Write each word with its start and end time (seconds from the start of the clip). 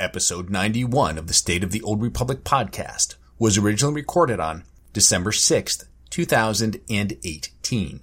Episode 0.00 0.50
91 0.50 1.18
of 1.18 1.28
the 1.28 1.32
State 1.32 1.62
of 1.62 1.70
the 1.70 1.80
Old 1.82 2.02
Republic 2.02 2.42
podcast 2.42 3.14
was 3.38 3.56
originally 3.56 3.94
recorded 3.94 4.40
on 4.40 4.64
December 4.92 5.30
6th, 5.30 5.84
2018. 6.10 8.00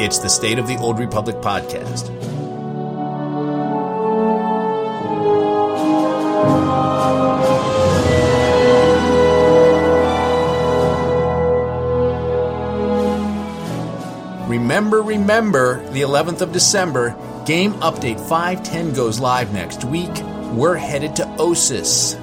It's 0.00 0.18
the 0.18 0.28
State 0.28 0.58
of 0.58 0.66
the 0.66 0.78
Old 0.80 0.98
Republic 0.98 1.36
podcast. 1.36 2.41
Remember, 14.72 15.02
remember, 15.02 15.86
the 15.90 16.00
11th 16.00 16.40
of 16.40 16.50
December, 16.50 17.14
Game 17.44 17.74
Update 17.74 18.18
510 18.26 18.94
goes 18.94 19.20
live 19.20 19.52
next 19.52 19.84
week. 19.84 20.08
We're 20.54 20.76
headed 20.76 21.14
to 21.16 21.24
Ossus. 21.24 22.14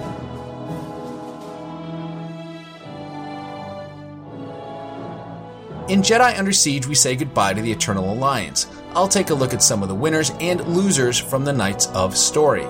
In 5.92 6.02
Jedi 6.02 6.40
Under 6.40 6.52
Siege, 6.52 6.88
we 6.88 6.96
say 6.96 7.16
goodbye 7.16 7.54
to 7.54 7.62
the 7.62 7.72
Eternal 7.72 8.12
Alliance. 8.12 8.66
I'll 8.96 9.08
take 9.08 9.30
a 9.30 9.36
look 9.36 9.54
at 9.54 9.62
some 9.62 9.84
of 9.84 9.88
the 9.88 9.94
winners 9.94 10.32
and 10.40 10.60
losers 10.70 11.20
from 11.20 11.46
the 11.46 11.54
Knights 11.54 11.86
of 11.90 12.18
Story. 12.18 12.66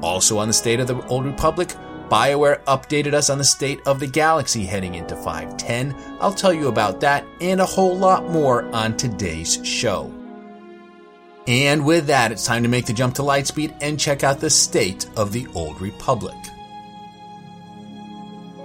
Also 0.00 0.38
on 0.38 0.48
the 0.48 0.54
State 0.54 0.80
of 0.80 0.86
the 0.86 0.98
Old 1.08 1.26
Republic, 1.26 1.74
BioWare 2.08 2.62
updated 2.64 3.14
us 3.14 3.30
on 3.30 3.38
the 3.38 3.44
state 3.44 3.80
of 3.84 3.98
the 3.98 4.06
galaxy 4.06 4.64
heading 4.64 4.94
into 4.94 5.16
510. 5.16 5.92
I'll 6.20 6.32
tell 6.32 6.52
you 6.52 6.68
about 6.68 7.00
that 7.00 7.26
and 7.40 7.60
a 7.60 7.66
whole 7.66 7.96
lot 7.96 8.30
more 8.30 8.62
on 8.66 8.96
today's 8.96 9.58
show. 9.66 10.12
And 11.48 11.84
with 11.84 12.06
that, 12.06 12.30
it's 12.30 12.46
time 12.46 12.62
to 12.62 12.68
make 12.68 12.86
the 12.86 12.92
jump 12.92 13.16
to 13.16 13.22
Lightspeed 13.22 13.76
and 13.80 13.98
check 13.98 14.22
out 14.22 14.38
the 14.38 14.50
state 14.50 15.06
of 15.16 15.32
the 15.32 15.48
Old 15.54 15.80
Republic. 15.80 16.36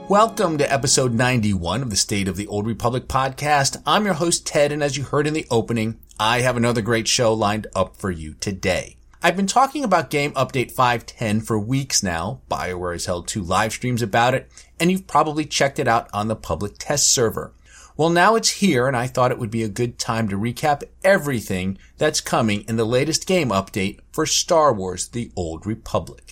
Welcome 0.08 0.60
to 0.60 0.72
episode 0.72 1.14
91 1.14 1.82
of 1.82 1.90
the 1.90 1.96
State 1.96 2.28
of 2.28 2.36
the 2.36 2.48
Old 2.48 2.68
Republic 2.68 3.08
podcast. 3.08 3.82
I'm 3.88 4.06
your 4.06 4.14
host, 4.14 4.46
Ted, 4.46 4.72
and 4.72 4.84
as 4.84 4.98
you 4.98 5.04
heard 5.04 5.26
in 5.26 5.34
the 5.34 5.48
opening, 5.50 6.00
I 6.20 6.42
have 6.42 6.58
another 6.58 6.82
great 6.84 7.08
show 7.08 7.34
lined 7.34 7.66
up 7.74 7.98
for 7.98 8.12
you 8.12 8.36
today. 8.36 8.98
I've 9.24 9.36
been 9.36 9.46
talking 9.46 9.84
about 9.84 10.10
Game 10.10 10.32
Update 10.32 10.72
510 10.72 11.42
for 11.42 11.60
weeks 11.60 12.02
now. 12.02 12.42
BioWare 12.50 12.94
has 12.94 13.06
held 13.06 13.28
two 13.28 13.44
live 13.44 13.72
streams 13.72 14.02
about 14.02 14.34
it, 14.34 14.52
and 14.80 14.90
you've 14.90 15.06
probably 15.06 15.46
checked 15.46 15.78
it 15.78 15.88
out 15.88 16.10
on 16.12 16.28
the 16.28 16.36
public 16.36 16.80
test 16.80 17.12
server. 17.12 17.54
Well, 17.96 18.10
now 18.10 18.34
it's 18.34 18.50
here, 18.50 18.88
and 18.88 18.98
I 18.98 19.06
thought 19.06 19.30
it 19.30 19.38
would 19.38 19.52
be 19.52 19.62
a 19.62 19.70
good 19.70 20.00
time 20.00 20.28
to 20.30 20.40
recap 20.40 20.82
everything 21.04 21.78
that's 22.00 22.20
coming 22.20 22.66
in 22.68 22.78
the 22.78 22.86
latest 22.86 23.28
game 23.28 23.50
update 23.50 24.00
for 24.12 24.26
Star 24.26 24.74
Wars 24.74 25.08
The 25.10 25.32
Old 25.36 25.68
Republic. 25.68 26.31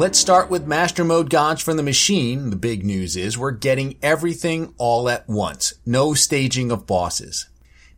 Let's 0.00 0.18
start 0.18 0.48
with 0.48 0.66
Master 0.66 1.04
Mode 1.04 1.28
Gods 1.28 1.60
from 1.60 1.76
the 1.76 1.82
Machine. 1.82 2.48
The 2.48 2.56
big 2.56 2.86
news 2.86 3.18
is 3.18 3.36
we're 3.36 3.50
getting 3.50 3.98
everything 4.00 4.72
all 4.78 5.10
at 5.10 5.28
once. 5.28 5.74
No 5.84 6.14
staging 6.14 6.70
of 6.72 6.86
bosses. 6.86 7.50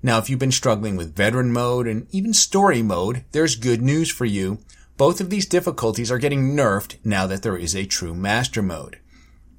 Now, 0.02 0.18
if 0.18 0.28
you've 0.28 0.40
been 0.40 0.50
struggling 0.50 0.96
with 0.96 1.14
Veteran 1.14 1.52
Mode 1.52 1.86
and 1.86 2.08
even 2.10 2.34
Story 2.34 2.82
Mode, 2.82 3.24
there's 3.30 3.54
good 3.54 3.80
news 3.80 4.10
for 4.10 4.24
you. 4.24 4.58
Both 4.96 5.20
of 5.20 5.30
these 5.30 5.46
difficulties 5.46 6.10
are 6.10 6.18
getting 6.18 6.56
nerfed 6.56 6.96
now 7.04 7.28
that 7.28 7.44
there 7.44 7.56
is 7.56 7.76
a 7.76 7.86
true 7.86 8.16
Master 8.16 8.62
Mode. 8.62 8.98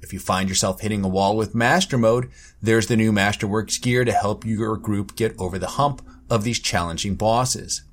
If 0.02 0.12
you 0.12 0.18
find 0.18 0.50
yourself 0.50 0.82
hitting 0.82 1.02
a 1.02 1.08
wall 1.08 1.38
with 1.38 1.54
Master 1.54 1.96
Mode, 1.96 2.30
there's 2.60 2.88
the 2.88 2.96
new 2.98 3.10
Masterworks 3.10 3.80
gear 3.80 4.04
to 4.04 4.12
help 4.12 4.44
your 4.44 4.76
group 4.76 5.16
get 5.16 5.34
over 5.38 5.58
the 5.58 5.66
hump 5.80 6.06
of 6.28 6.44
these 6.44 6.58
challenging 6.58 7.14
bosses. 7.14 7.84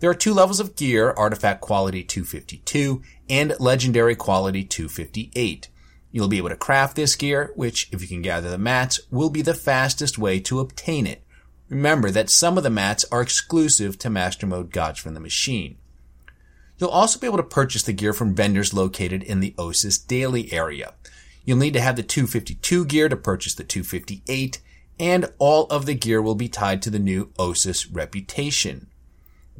There 0.00 0.08
are 0.08 0.14
two 0.14 0.32
levels 0.32 0.60
of 0.60 0.76
gear, 0.76 1.10
Artifact 1.10 1.60
Quality 1.60 2.02
252 2.02 3.02
and 3.28 3.54
Legendary 3.60 4.14
Quality 4.14 4.64
258. 4.64 5.68
You'll 6.10 6.26
be 6.26 6.38
able 6.38 6.48
to 6.48 6.56
craft 6.56 6.96
this 6.96 7.14
gear, 7.14 7.52
which, 7.54 7.86
if 7.92 8.00
you 8.00 8.08
can 8.08 8.22
gather 8.22 8.48
the 8.48 8.56
mats, 8.56 8.98
will 9.10 9.28
be 9.28 9.42
the 9.42 9.52
fastest 9.52 10.16
way 10.16 10.40
to 10.40 10.58
obtain 10.58 11.06
it. 11.06 11.22
Remember 11.68 12.10
that 12.10 12.30
some 12.30 12.56
of 12.56 12.64
the 12.64 12.70
mats 12.70 13.04
are 13.12 13.20
exclusive 13.20 13.98
to 13.98 14.08
Master 14.08 14.46
Mode 14.46 14.72
Gods 14.72 14.98
from 14.98 15.12
the 15.12 15.20
Machine. 15.20 15.76
You'll 16.78 16.88
also 16.88 17.18
be 17.18 17.26
able 17.26 17.36
to 17.36 17.42
purchase 17.42 17.82
the 17.82 17.92
gear 17.92 18.14
from 18.14 18.34
vendors 18.34 18.72
located 18.72 19.22
in 19.22 19.40
the 19.40 19.54
Ossus 19.58 19.98
Daily 19.98 20.50
area. 20.50 20.94
You'll 21.44 21.58
need 21.58 21.74
to 21.74 21.80
have 21.80 21.96
the 21.96 22.02
252 22.02 22.86
gear 22.86 23.10
to 23.10 23.16
purchase 23.16 23.54
the 23.54 23.64
258, 23.64 24.62
and 24.98 25.30
all 25.38 25.66
of 25.66 25.84
the 25.84 25.94
gear 25.94 26.22
will 26.22 26.34
be 26.34 26.48
tied 26.48 26.80
to 26.82 26.90
the 26.90 26.98
new 26.98 27.26
Ossus 27.38 27.86
reputation. 27.92 28.89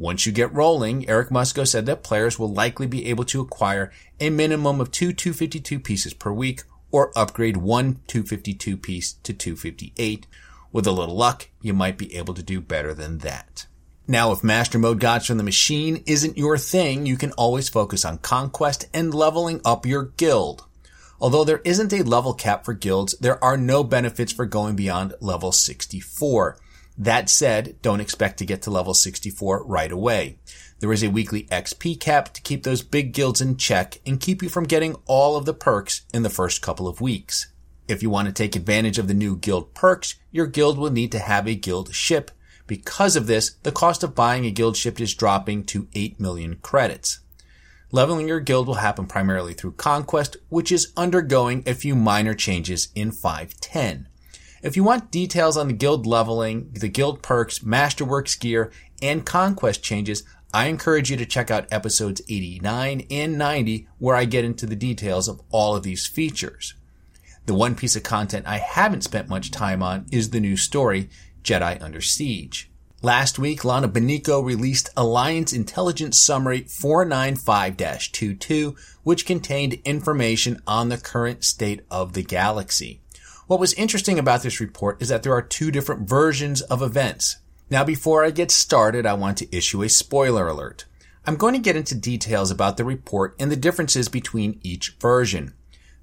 Once 0.00 0.24
you 0.24 0.32
get 0.32 0.50
rolling, 0.54 1.06
Eric 1.10 1.28
Musco 1.28 1.68
said 1.68 1.84
that 1.84 2.02
players 2.02 2.38
will 2.38 2.50
likely 2.50 2.86
be 2.86 3.04
able 3.04 3.22
to 3.22 3.42
acquire 3.42 3.92
a 4.18 4.30
minimum 4.30 4.80
of 4.80 4.90
two 4.90 5.12
252 5.12 5.78
pieces 5.78 6.14
per 6.14 6.32
week 6.32 6.62
or 6.90 7.12
upgrade 7.14 7.58
one 7.58 8.00
252 8.06 8.78
piece 8.78 9.12
to 9.12 9.34
258. 9.34 10.26
With 10.72 10.86
a 10.86 10.90
little 10.90 11.14
luck, 11.14 11.50
you 11.60 11.74
might 11.74 11.98
be 11.98 12.16
able 12.16 12.32
to 12.32 12.42
do 12.42 12.62
better 12.62 12.94
than 12.94 13.18
that. 13.18 13.66
Now, 14.08 14.32
if 14.32 14.42
Master 14.42 14.78
Mode 14.78 15.00
Gods 15.00 15.26
from 15.26 15.36
the 15.36 15.44
Machine 15.44 16.02
isn't 16.06 16.38
your 16.38 16.56
thing, 16.56 17.04
you 17.04 17.18
can 17.18 17.32
always 17.32 17.68
focus 17.68 18.02
on 18.06 18.16
conquest 18.16 18.88
and 18.94 19.12
leveling 19.12 19.60
up 19.66 19.84
your 19.84 20.04
guild. 20.16 20.64
Although 21.20 21.44
there 21.44 21.60
isn't 21.62 21.92
a 21.92 22.04
level 22.04 22.32
cap 22.32 22.64
for 22.64 22.72
guilds, 22.72 23.14
there 23.20 23.44
are 23.44 23.58
no 23.58 23.84
benefits 23.84 24.32
for 24.32 24.46
going 24.46 24.76
beyond 24.76 25.12
level 25.20 25.52
64. 25.52 26.56
That 27.00 27.30
said, 27.30 27.76
don't 27.80 28.02
expect 28.02 28.36
to 28.38 28.44
get 28.44 28.60
to 28.62 28.70
level 28.70 28.92
64 28.92 29.64
right 29.64 29.90
away. 29.90 30.36
There 30.80 30.92
is 30.92 31.02
a 31.02 31.08
weekly 31.08 31.44
XP 31.44 31.98
cap 31.98 32.34
to 32.34 32.42
keep 32.42 32.62
those 32.62 32.82
big 32.82 33.14
guilds 33.14 33.40
in 33.40 33.56
check 33.56 33.98
and 34.04 34.20
keep 34.20 34.42
you 34.42 34.50
from 34.50 34.64
getting 34.64 34.96
all 35.06 35.38
of 35.38 35.46
the 35.46 35.54
perks 35.54 36.02
in 36.12 36.24
the 36.24 36.28
first 36.28 36.60
couple 36.60 36.86
of 36.86 37.00
weeks. 37.00 37.46
If 37.88 38.02
you 38.02 38.10
want 38.10 38.28
to 38.28 38.34
take 38.34 38.54
advantage 38.54 38.98
of 38.98 39.08
the 39.08 39.14
new 39.14 39.34
guild 39.34 39.72
perks, 39.72 40.16
your 40.30 40.46
guild 40.46 40.76
will 40.76 40.90
need 40.90 41.10
to 41.12 41.18
have 41.18 41.48
a 41.48 41.54
guild 41.54 41.94
ship. 41.94 42.30
Because 42.66 43.16
of 43.16 43.26
this, 43.26 43.54
the 43.62 43.72
cost 43.72 44.02
of 44.02 44.14
buying 44.14 44.44
a 44.44 44.50
guild 44.50 44.76
ship 44.76 45.00
is 45.00 45.14
dropping 45.14 45.64
to 45.64 45.88
8 45.94 46.20
million 46.20 46.56
credits. 46.56 47.20
Leveling 47.92 48.28
your 48.28 48.40
guild 48.40 48.66
will 48.66 48.74
happen 48.74 49.06
primarily 49.06 49.54
through 49.54 49.72
conquest, 49.72 50.36
which 50.50 50.70
is 50.70 50.92
undergoing 50.98 51.62
a 51.64 51.72
few 51.72 51.96
minor 51.96 52.34
changes 52.34 52.88
in 52.94 53.10
510. 53.10 54.06
If 54.62 54.76
you 54.76 54.84
want 54.84 55.10
details 55.10 55.56
on 55.56 55.68
the 55.68 55.72
guild 55.72 56.06
leveling, 56.06 56.68
the 56.74 56.88
guild 56.88 57.22
perks, 57.22 57.60
Masterworks 57.60 58.38
gear, 58.38 58.70
and 59.00 59.24
conquest 59.24 59.82
changes, 59.82 60.22
I 60.52 60.66
encourage 60.66 61.10
you 61.10 61.16
to 61.16 61.24
check 61.24 61.50
out 61.50 61.72
episodes 61.72 62.20
89 62.28 63.06
and 63.10 63.38
90 63.38 63.88
where 63.98 64.16
I 64.16 64.26
get 64.26 64.44
into 64.44 64.66
the 64.66 64.76
details 64.76 65.28
of 65.28 65.40
all 65.50 65.74
of 65.74 65.82
these 65.82 66.06
features. 66.06 66.74
The 67.46 67.54
one 67.54 67.74
piece 67.74 67.96
of 67.96 68.02
content 68.02 68.46
I 68.46 68.58
haven't 68.58 69.04
spent 69.04 69.30
much 69.30 69.50
time 69.50 69.82
on 69.82 70.04
is 70.12 70.28
the 70.28 70.40
new 70.40 70.58
story, 70.58 71.08
Jedi 71.42 71.80
Under 71.80 72.02
Siege. 72.02 72.70
Last 73.00 73.38
week, 73.38 73.64
Lana 73.64 73.88
Beniko 73.88 74.44
released 74.44 74.90
Alliance 74.94 75.54
Intelligence 75.54 76.18
Summary 76.18 76.64
495-22, 76.64 78.76
which 79.04 79.24
contained 79.24 79.78
information 79.86 80.60
on 80.66 80.90
the 80.90 80.98
current 80.98 81.44
state 81.44 81.80
of 81.90 82.12
the 82.12 82.22
galaxy. 82.22 83.00
What 83.50 83.58
was 83.58 83.72
interesting 83.72 84.16
about 84.16 84.44
this 84.44 84.60
report 84.60 85.02
is 85.02 85.08
that 85.08 85.24
there 85.24 85.32
are 85.32 85.42
two 85.42 85.72
different 85.72 86.08
versions 86.08 86.62
of 86.62 86.82
events. 86.82 87.38
Now 87.68 87.82
before 87.82 88.24
I 88.24 88.30
get 88.30 88.52
started, 88.52 89.06
I 89.06 89.14
want 89.14 89.38
to 89.38 89.56
issue 89.56 89.82
a 89.82 89.88
spoiler 89.88 90.46
alert. 90.46 90.84
I'm 91.26 91.34
going 91.34 91.54
to 91.54 91.58
get 91.58 91.74
into 91.74 91.96
details 91.96 92.52
about 92.52 92.76
the 92.76 92.84
report 92.84 93.34
and 93.40 93.50
the 93.50 93.56
differences 93.56 94.08
between 94.08 94.60
each 94.62 94.94
version. 95.00 95.54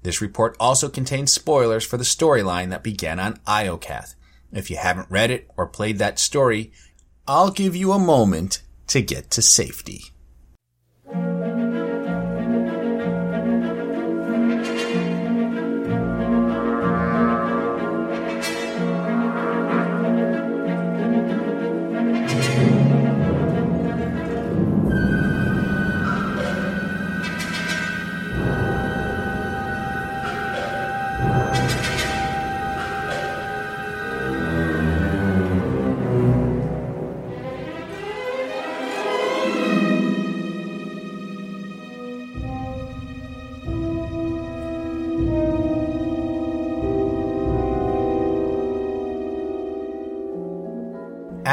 This 0.02 0.20
report 0.20 0.58
also 0.60 0.90
contains 0.90 1.32
spoilers 1.32 1.86
for 1.86 1.96
the 1.96 2.04
storyline 2.04 2.68
that 2.68 2.82
began 2.82 3.18
on 3.18 3.38
Iokath. 3.46 4.14
If 4.52 4.70
you 4.70 4.76
haven't 4.76 5.10
read 5.10 5.30
it 5.30 5.50
or 5.56 5.66
played 5.66 5.96
that 5.96 6.18
story, 6.18 6.70
I'll 7.26 7.50
give 7.50 7.74
you 7.74 7.92
a 7.92 7.98
moment 7.98 8.60
to 8.88 9.00
get 9.00 9.30
to 9.30 9.40
safety. 9.40 10.12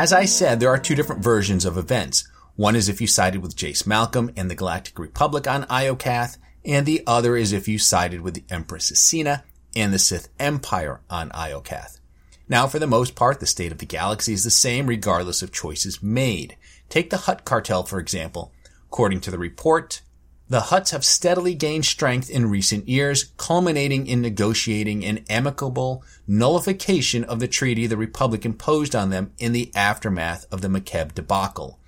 As 0.06 0.14
I 0.14 0.26
said, 0.26 0.60
there 0.60 0.70
are 0.70 0.78
two 0.78 0.94
different 0.94 1.24
versions 1.24 1.66
of 1.66 1.80
events. 1.80 2.30
One 2.56 2.76
is 2.76 2.90
if 2.90 3.02
you 3.02 3.08
sided 3.08 3.42
with 3.42 3.56
Jace 3.56 3.88
Malcolm 3.88 4.30
and 4.38 4.52
the 4.52 4.54
Galactic 4.54 5.00
Republic 5.00 5.48
on 5.48 5.64
Iokath, 5.64 6.38
and 6.64 6.86
the 6.86 7.02
other 7.08 7.36
is 7.36 7.52
if 7.52 7.68
you 7.68 7.80
sided 7.80 8.22
with 8.22 8.36
the 8.36 8.44
Empress 8.52 8.92
Acina 8.92 9.42
and 9.76 9.92
the 9.92 9.98
Sith 9.98 10.30
Empire 10.40 11.02
on 11.10 11.32
Iokath. 11.32 12.00
Now, 12.48 12.68
for 12.68 12.78
the 12.78 12.86
most 12.86 13.16
part, 13.16 13.40
the 13.40 13.48
state 13.48 13.72
of 13.72 13.80
the 13.80 13.88
galaxy 13.88 14.34
is 14.34 14.44
the 14.44 14.52
same 14.52 14.86
regardless 14.86 15.42
of 15.42 15.52
choices 15.52 16.04
made. 16.04 16.56
Take 16.88 17.10
the 17.10 17.18
Hutt 17.26 17.44
cartel, 17.44 17.82
for 17.82 17.98
example. 17.98 18.54
According 18.86 19.22
to 19.22 19.32
the 19.32 19.40
report, 19.40 20.04
the 20.48 20.62
Hutts 20.62 20.92
have 20.92 21.04
steadily 21.04 21.56
gained 21.56 21.86
strength 21.86 22.30
in 22.30 22.50
recent 22.50 22.88
years, 22.88 23.32
culminating 23.38 24.06
in 24.06 24.22
negotiating 24.22 25.04
an 25.04 25.26
amicable 25.30 26.04
nullification 26.28 27.24
of 27.24 27.40
the 27.40 27.48
treaty 27.48 27.88
the 27.88 27.98
Republic 27.98 28.46
imposed 28.46 28.96
on 28.96 29.10
them 29.10 29.32
in 29.40 29.54
the 29.54 29.72
aftermath 29.76 30.46
of 30.52 30.62
the 30.62 30.68
Makeb 30.68 31.16
debacle. 31.16 31.80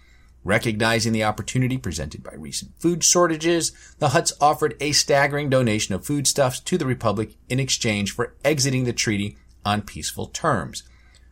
Recognizing 0.43 1.11
the 1.13 1.25
opportunity 1.25 1.77
presented 1.77 2.23
by 2.23 2.33
recent 2.33 2.71
food 2.79 3.03
shortages, 3.03 3.73
the 3.99 4.09
Hutts 4.09 4.31
offered 4.39 4.75
a 4.79 4.91
staggering 4.91 5.49
donation 5.49 5.93
of 5.93 6.05
foodstuffs 6.05 6.59
to 6.61 6.77
the 6.77 6.85
Republic 6.85 7.35
in 7.49 7.59
exchange 7.59 8.11
for 8.11 8.33
exiting 8.45 8.85
the 8.85 8.93
treaty 8.93 9.37
on 9.65 9.81
peaceful 9.81 10.27
terms. 10.27 10.83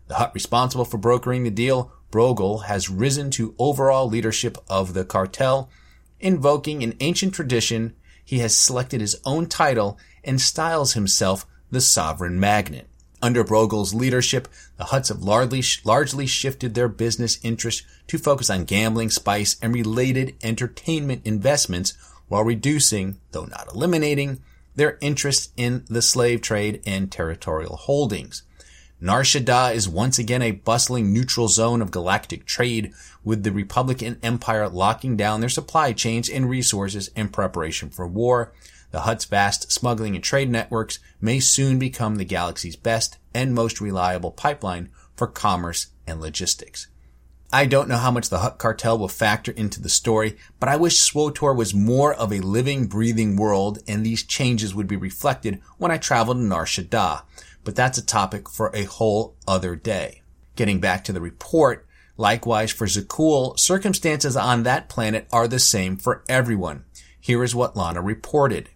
The 0.10 0.16
Hutt 0.16 0.34
responsible 0.34 0.86
for 0.86 0.98
brokering 0.98 1.44
the 1.44 1.50
deal, 1.50 1.92
Brogel, 2.12 2.66
has 2.66 2.90
risen 2.90 3.32
to 3.32 3.56
overall 3.58 4.08
leadership 4.08 4.58
of 4.70 4.94
the 4.94 5.06
cartel. 5.06 5.70
Invoking 6.26 6.82
an 6.82 6.96
ancient 7.02 7.36
tradition, 7.36 7.94
he 8.24 8.40
has 8.40 8.58
selected 8.58 9.00
his 9.00 9.16
own 9.26 9.46
title 9.46 10.00
and 10.24 10.42
styles 10.42 10.94
himself 10.94 11.46
the 11.70 11.80
Sovereign 11.80 12.40
Magnate. 12.40 12.88
Under 13.22 13.44
Brogel's 13.44 13.94
leadership, 13.94 14.48
the 14.78 14.86
Hutts 14.86 15.10
have 15.10 15.22
largely, 15.22 15.62
largely 15.84 16.26
shifted 16.26 16.74
their 16.74 16.88
business 16.88 17.38
interests 17.44 17.84
to 18.08 18.18
focus 18.18 18.50
on 18.50 18.64
gambling, 18.64 19.12
spice, 19.12 19.56
and 19.62 19.72
related 19.72 20.36
entertainment 20.42 21.22
investments 21.26 21.94
while 22.28 22.44
reducing, 22.44 23.20
though 23.30 23.46
not 23.46 23.72
eliminating, 23.72 24.42
their 24.74 24.98
interest 25.02 25.52
in 25.56 25.86
the 25.92 26.02
slave 26.02 26.42
trade 26.42 26.82
and 26.88 27.12
territorial 27.12 27.76
holdings. 27.76 28.42
Nar 29.02 29.24
Shaddaa 29.24 29.76
is 29.76 29.90
once 29.90 30.18
again 30.18 30.42
a 30.42 30.52
bustling 30.52 31.12
neutral 31.12 31.50
zone 31.50 31.82
of 31.82 31.92
galactic 31.92 32.46
trade, 32.46 32.94
with 33.26 33.44
the 33.44 33.52
Republican 33.52 34.18
Empire 34.24 34.70
locking 34.70 35.18
down 35.18 35.42
their 35.42 35.50
supply 35.50 35.92
chains 35.92 36.30
and 36.30 36.50
resources 36.50 37.10
in 37.10 37.28
preparation 37.28 37.90
for 37.90 38.08
war. 38.08 38.54
The 38.92 39.02
Hutt's 39.02 39.26
vast 39.26 39.70
smuggling 39.70 40.16
and 40.16 40.24
trade 40.24 40.50
networks 40.50 41.00
may 41.20 41.42
soon 41.42 41.78
become 41.78 42.16
the 42.16 42.24
galaxy's 42.24 42.78
best 42.78 43.18
and 43.34 43.54
most 43.54 43.82
reliable 43.82 44.32
pipeline 44.32 44.90
for 45.14 45.28
commerce 45.28 45.88
and 46.08 46.22
logistics. 46.22 46.88
I 47.52 47.66
don't 47.66 47.90
know 47.90 47.98
how 47.98 48.12
much 48.12 48.30
the 48.30 48.40
Hutt 48.40 48.58
cartel 48.58 48.98
will 48.98 49.10
factor 49.10 49.52
into 49.52 49.82
the 49.82 49.90
story, 49.90 50.38
but 50.60 50.70
I 50.70 50.78
wish 50.78 51.10
SWTOR 51.12 51.56
was 51.56 51.74
more 51.74 52.14
of 52.14 52.32
a 52.32 52.40
living, 52.40 52.88
breathing 52.88 53.36
world 53.36 53.80
and 53.88 54.06
these 54.06 54.24
changes 54.24 54.74
would 54.74 54.88
be 54.88 54.96
reflected 54.96 55.62
when 55.78 55.92
I 55.92 55.98
travel 55.98 56.34
to 56.34 56.40
Nar 56.40 56.66
Shaddaa. 56.66 57.24
But 57.66 57.76
that's 57.76 57.98
a 57.98 58.06
topic 58.06 58.48
for 58.48 58.72
a 58.74 58.84
whole 58.84 59.36
other 59.46 59.76
day. 59.76 60.22
Getting 60.56 60.80
back 60.80 61.04
to 61.04 61.12
the 61.12 61.20
report, 61.20 61.86
likewise 62.16 62.72
for 62.72 62.86
Zakuul, 62.86 63.60
circumstances 63.60 64.38
on 64.38 64.64
that 64.64 64.88
planet 64.88 65.28
are 65.34 65.50
the 65.50 65.60
same 65.60 65.98
for 65.98 66.24
everyone. 66.30 66.86
Here 67.20 67.44
is 67.44 67.56
what 67.56 67.76
Lana 67.76 68.02
reported. 68.02 68.70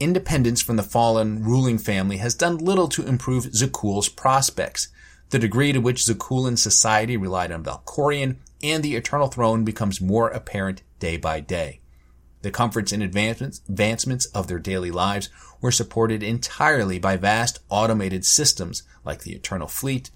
Independence 0.00 0.62
from 0.62 0.76
the 0.76 0.82
fallen 0.82 1.42
ruling 1.42 1.76
family 1.76 2.18
has 2.18 2.34
done 2.34 2.56
little 2.58 2.88
to 2.88 3.06
improve 3.06 3.46
Zakuul's 3.46 4.08
prospects. 4.08 4.88
The 5.30 5.38
degree 5.38 5.72
to 5.72 5.80
which 5.80 6.04
Zakuulan 6.04 6.56
society 6.56 7.16
relied 7.16 7.50
on 7.50 7.64
Valkorion 7.64 8.36
and 8.62 8.82
the 8.82 8.94
Eternal 8.94 9.26
Throne 9.26 9.64
becomes 9.64 10.00
more 10.00 10.28
apparent 10.28 10.82
day 11.00 11.16
by 11.16 11.40
day. 11.40 11.80
The 12.44 12.50
comforts 12.50 12.92
and 12.92 13.02
advancements, 13.02 14.26
of 14.26 14.48
their 14.48 14.58
daily 14.58 14.90
lives 14.90 15.30
were 15.62 15.72
supported 15.72 16.22
entirely 16.22 16.98
by 16.98 17.16
vast 17.16 17.60
automated 17.70 18.26
systems 18.26 18.82
like 19.02 19.22
the 19.22 19.32
Eternal 19.32 19.66
Fleet, 19.66 20.10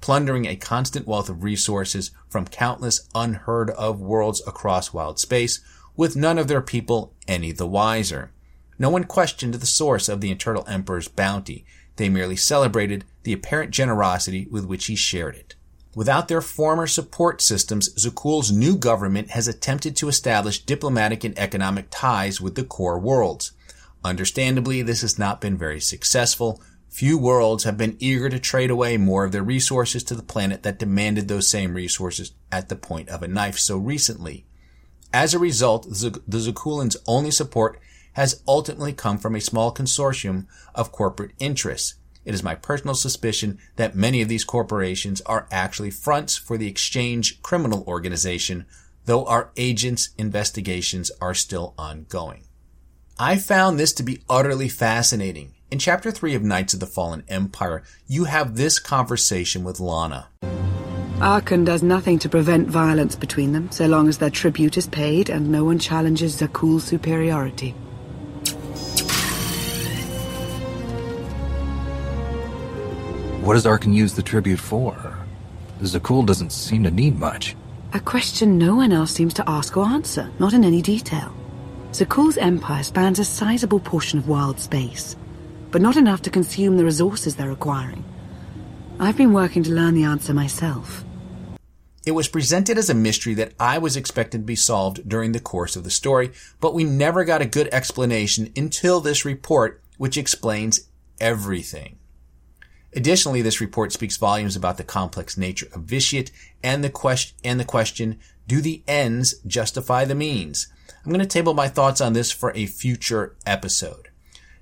plundering 0.00 0.46
a 0.46 0.54
constant 0.54 1.08
wealth 1.08 1.28
of 1.28 1.42
resources 1.42 2.12
from 2.28 2.46
countless 2.46 3.08
unheard 3.16 3.70
of 3.70 4.00
worlds 4.00 4.40
across 4.46 4.92
wild 4.92 5.18
space, 5.18 5.58
with 5.96 6.14
none 6.14 6.38
of 6.38 6.46
their 6.46 6.62
people 6.62 7.14
any 7.26 7.50
the 7.50 7.66
wiser. 7.66 8.30
No 8.78 8.88
one 8.88 9.02
questioned 9.02 9.54
the 9.54 9.66
source 9.66 10.08
of 10.08 10.20
the 10.20 10.30
Eternal 10.30 10.64
Emperor's 10.68 11.08
bounty. 11.08 11.66
They 11.96 12.08
merely 12.08 12.36
celebrated 12.36 13.04
the 13.24 13.32
apparent 13.32 13.72
generosity 13.72 14.46
with 14.48 14.66
which 14.66 14.86
he 14.86 14.94
shared 14.94 15.34
it. 15.34 15.56
Without 15.94 16.28
their 16.28 16.40
former 16.40 16.86
support 16.86 17.42
systems, 17.42 17.90
Zakuul's 17.94 18.50
new 18.50 18.76
government 18.76 19.30
has 19.30 19.46
attempted 19.46 19.94
to 19.96 20.08
establish 20.08 20.64
diplomatic 20.64 21.22
and 21.22 21.38
economic 21.38 21.88
ties 21.90 22.40
with 22.40 22.54
the 22.54 22.64
core 22.64 22.98
worlds. 22.98 23.52
Understandably, 24.02 24.80
this 24.80 25.02
has 25.02 25.18
not 25.18 25.40
been 25.40 25.56
very 25.56 25.80
successful. 25.80 26.62
Few 26.88 27.18
worlds 27.18 27.64
have 27.64 27.76
been 27.76 27.96
eager 28.00 28.30
to 28.30 28.38
trade 28.38 28.70
away 28.70 28.96
more 28.96 29.24
of 29.24 29.32
their 29.32 29.42
resources 29.42 30.02
to 30.04 30.14
the 30.14 30.22
planet 30.22 30.62
that 30.62 30.78
demanded 30.78 31.28
those 31.28 31.46
same 31.46 31.74
resources 31.74 32.32
at 32.50 32.68
the 32.68 32.76
point 32.76 33.10
of 33.10 33.22
a 33.22 33.28
knife 33.28 33.58
so 33.58 33.76
recently. 33.76 34.46
As 35.12 35.34
a 35.34 35.38
result, 35.38 35.84
the 35.84 36.38
Zakuulans' 36.38 36.96
only 37.06 37.30
support 37.30 37.78
has 38.14 38.42
ultimately 38.48 38.92
come 38.92 39.18
from 39.18 39.34
a 39.34 39.40
small 39.40 39.72
consortium 39.72 40.46
of 40.74 40.92
corporate 40.92 41.32
interests. 41.38 41.94
It 42.24 42.34
is 42.34 42.42
my 42.42 42.54
personal 42.54 42.94
suspicion 42.94 43.58
that 43.76 43.96
many 43.96 44.22
of 44.22 44.28
these 44.28 44.44
corporations 44.44 45.20
are 45.22 45.48
actually 45.50 45.90
fronts 45.90 46.36
for 46.36 46.56
the 46.56 46.68
exchange 46.68 47.42
criminal 47.42 47.84
organization, 47.86 48.66
though 49.06 49.24
our 49.26 49.50
agents' 49.56 50.10
investigations 50.16 51.10
are 51.20 51.34
still 51.34 51.74
ongoing. 51.76 52.44
I 53.18 53.36
found 53.36 53.78
this 53.78 53.92
to 53.94 54.02
be 54.02 54.22
utterly 54.30 54.68
fascinating. 54.68 55.54
In 55.70 55.78
chapter 55.78 56.10
3 56.10 56.34
of 56.34 56.42
Knights 56.42 56.74
of 56.74 56.80
the 56.80 56.86
Fallen 56.86 57.24
Empire, 57.28 57.82
you 58.06 58.24
have 58.24 58.56
this 58.56 58.78
conversation 58.78 59.64
with 59.64 59.80
Lana. 59.80 60.28
Arcann 61.18 61.64
does 61.64 61.82
nothing 61.82 62.18
to 62.18 62.28
prevent 62.28 62.68
violence 62.68 63.14
between 63.14 63.52
them, 63.52 63.70
so 63.70 63.86
long 63.86 64.08
as 64.08 64.18
their 64.18 64.30
tribute 64.30 64.76
is 64.76 64.88
paid 64.88 65.30
and 65.30 65.50
no 65.50 65.64
one 65.64 65.78
challenges 65.78 66.40
Zakuul's 66.40 66.84
superiority. 66.84 67.74
What 73.42 73.54
does 73.54 73.66
Arcann 73.66 73.92
use 73.92 74.14
the 74.14 74.22
tribute 74.22 74.60
for? 74.60 75.18
Zakuul 75.80 76.24
doesn't 76.24 76.52
seem 76.52 76.84
to 76.84 76.92
need 76.92 77.18
much. 77.18 77.56
A 77.92 77.98
question 77.98 78.56
no 78.56 78.76
one 78.76 78.92
else 78.92 79.10
seems 79.10 79.34
to 79.34 79.50
ask 79.50 79.76
or 79.76 79.84
answer, 79.84 80.30
not 80.38 80.52
in 80.52 80.62
any 80.62 80.80
detail. 80.80 81.34
Zakuul's 81.90 82.38
empire 82.38 82.84
spans 82.84 83.18
a 83.18 83.24
sizable 83.24 83.80
portion 83.80 84.20
of 84.20 84.28
wild 84.28 84.60
space, 84.60 85.16
but 85.72 85.82
not 85.82 85.96
enough 85.96 86.22
to 86.22 86.30
consume 86.30 86.76
the 86.76 86.84
resources 86.84 87.34
they're 87.34 87.50
acquiring. 87.50 88.04
I've 89.00 89.16
been 89.16 89.32
working 89.32 89.64
to 89.64 89.72
learn 89.72 89.94
the 89.94 90.04
answer 90.04 90.32
myself. 90.32 91.04
It 92.06 92.12
was 92.12 92.28
presented 92.28 92.78
as 92.78 92.90
a 92.90 92.94
mystery 92.94 93.34
that 93.34 93.54
I 93.58 93.78
was 93.78 93.96
expected 93.96 94.38
to 94.38 94.44
be 94.44 94.54
solved 94.54 95.08
during 95.08 95.32
the 95.32 95.40
course 95.40 95.74
of 95.74 95.82
the 95.82 95.90
story, 95.90 96.30
but 96.60 96.74
we 96.74 96.84
never 96.84 97.24
got 97.24 97.42
a 97.42 97.46
good 97.46 97.68
explanation 97.72 98.52
until 98.56 99.00
this 99.00 99.24
report, 99.24 99.82
which 99.98 100.16
explains 100.16 100.88
everything. 101.20 101.98
Additionally, 102.94 103.40
this 103.42 103.60
report 103.60 103.92
speaks 103.92 104.16
volumes 104.16 104.54
about 104.54 104.76
the 104.76 104.84
complex 104.84 105.36
nature 105.38 105.68
of 105.72 105.82
vitiate 105.82 106.30
and 106.62 106.84
the 106.84 106.90
question, 106.90 107.36
and 107.42 107.58
the 107.58 107.64
question, 107.64 108.18
do 108.46 108.60
the 108.60 108.82
ends 108.86 109.34
justify 109.46 110.04
the 110.04 110.14
means? 110.14 110.68
I'm 111.04 111.10
going 111.10 111.20
to 111.20 111.26
table 111.26 111.54
my 111.54 111.68
thoughts 111.68 112.00
on 112.00 112.12
this 112.12 112.30
for 112.30 112.52
a 112.54 112.66
future 112.66 113.34
episode. 113.46 114.08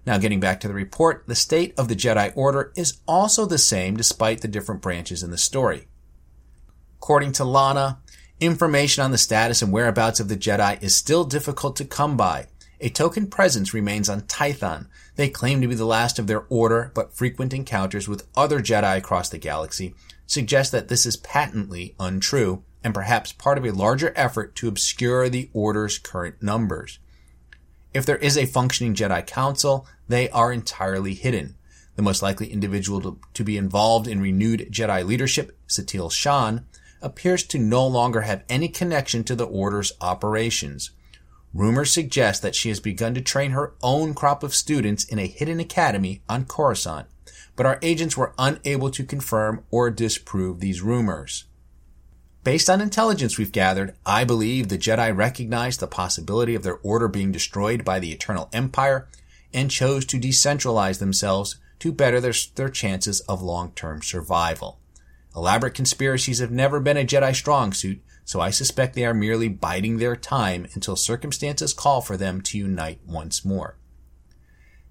Now, 0.07 0.17
getting 0.17 0.41
back 0.41 0.61
to 0.61 0.69
the 0.69 0.75
report, 0.75 1.25
the 1.27 1.35
state 1.35 1.75
of 1.79 1.89
the 1.89 1.97
Jedi 1.97 2.33
Order 2.35 2.73
is 2.77 3.01
also 3.07 3.47
the 3.47 3.59
same 3.59 3.97
despite 3.97 4.41
the 4.41 4.49
different 4.49 4.81
branches 4.81 5.23
in 5.23 5.31
the 5.31 5.39
story. 5.39 5.89
According 6.99 7.33
to 7.33 7.45
Lana, 7.45 7.99
information 8.41 9.05
on 9.05 9.11
the 9.11 9.19
status 9.19 9.61
and 9.61 9.73
whereabouts 9.73 10.21
of 10.21 10.29
the 10.29 10.37
Jedi 10.37 10.83
is 10.83 10.95
still 10.95 11.25
difficult 11.25 11.77
to 11.77 11.85
come 11.85 12.17
by, 12.17 12.47
a 12.81 12.89
token 12.89 13.27
presence 13.27 13.75
remains 13.75 14.09
on 14.09 14.23
Tython. 14.23 14.87
They 15.17 15.29
claim 15.29 15.61
to 15.61 15.69
be 15.69 15.75
the 15.75 15.85
last 15.85 16.19
of 16.19 16.27
their 16.27 16.47
order, 16.49 16.91
but 16.95 17.13
frequent 17.13 17.53
encounters 17.53 18.09
with 18.09 18.27
other 18.37 18.61
Jedi 18.61 18.97
across 18.97 19.29
the 19.29 19.39
galaxy 19.39 19.95
suggest 20.27 20.73
that 20.73 20.89
this 20.89 21.05
is 21.05 21.17
patently 21.19 21.95
untrue 22.01 22.63
and 22.83 22.95
perhaps 22.95 23.33
part 23.33 23.59
of 23.59 23.65
a 23.65 23.73
larger 23.73 24.13
effort 24.17 24.55
to 24.55 24.69
obscure 24.69 25.29
the 25.29 25.51
Order's 25.53 25.99
current 25.99 26.43
numbers. 26.43 26.99
If 27.93 28.07
there 28.07 28.17
is 28.17 28.39
a 28.39 28.47
functioning 28.47 28.95
Jedi 28.95 29.27
Council, 29.27 29.87
they 30.09 30.31
are 30.31 30.53
entirely 30.53 31.15
hidden. 31.15 31.57
The 31.97 32.03
most 32.03 32.23
likely 32.23 32.51
individual 32.51 33.01
to, 33.03 33.19
to 33.35 33.45
be 33.45 33.59
involved 33.59 34.07
in 34.07 34.23
renewed 34.23 34.69
Jedi 34.71 35.05
leadership, 35.05 35.59
Satil 35.69 36.11
Shan, 36.11 36.65
appears 37.03 37.43
to 37.45 37.59
no 37.59 37.87
longer 37.87 38.23
have 38.23 38.45
any 38.49 38.69
connection 38.69 39.25
to 39.25 39.35
the 39.35 39.47
Order's 39.47 39.93
operations. 40.01 40.91
Rumors 41.53 41.93
suggest 41.93 42.43
that 42.43 42.55
she 42.55 42.69
has 42.69 42.79
begun 42.79 43.15
to 43.15 43.21
train 43.21 43.51
her 43.51 43.75
own 43.83 44.15
crop 44.15 44.43
of 44.43 44.55
students 44.55 45.05
in 45.05 45.19
a 45.19 45.27
hidden 45.27 45.59
academy 45.59 46.23
on 46.29 46.45
Coruscant, 46.45 47.09
but 47.57 47.67
our 47.67 47.79
agents 47.83 48.17
were 48.17 48.35
unable 48.39 48.91
to 48.91 49.05
confirm 49.05 49.65
or 49.71 49.91
disprove 49.91 50.61
these 50.61 50.81
rumors. 50.81 51.45
Based 52.43 52.71
on 52.71 52.81
intelligence 52.81 53.37
we've 53.37 53.53
gathered, 53.53 53.95
I 54.07 54.25
believe 54.25 54.69
the 54.69 54.79
Jedi 54.79 55.15
recognized 55.15 55.81
the 55.81 55.87
possibility 55.87 56.55
of 56.55 56.63
their 56.63 56.79
order 56.83 57.09
being 57.09 57.33
destroyed 57.33 57.85
by 57.85 57.99
the 57.99 58.13
Eternal 58.13 58.49
Empire 58.53 59.09
and 59.53 59.71
chose 59.71 60.07
to 60.07 60.19
decentralize 60.19 61.01
themselves 61.01 61.57
to 61.81 61.93
better 61.93 62.21
their, 62.21 62.33
their 62.55 62.69
chances 62.69 63.21
of 63.23 63.43
long-term 63.43 64.03
survival. 64.03 64.79
Elaborate 65.37 65.75
conspiracies 65.75 66.39
have 66.39 66.51
never 66.51 66.81
been 66.81 66.97
a 66.97 67.05
Jedi 67.05 67.35
strong 67.35 67.73
suit, 67.73 68.01
so 68.31 68.41
I 68.41 68.51
suspect 68.51 68.95
they 68.95 69.05
are 69.05 69.13
merely 69.13 69.49
biding 69.49 69.99
their 69.99 70.15
time 70.15 70.69
until 70.75 70.95
circumstances 70.95 71.75
call 71.75 72.01
for 72.01 72.17
them 72.17 72.41
to 72.43 72.59
unite 72.59 73.01
once 73.05 73.45
more. 73.45 73.77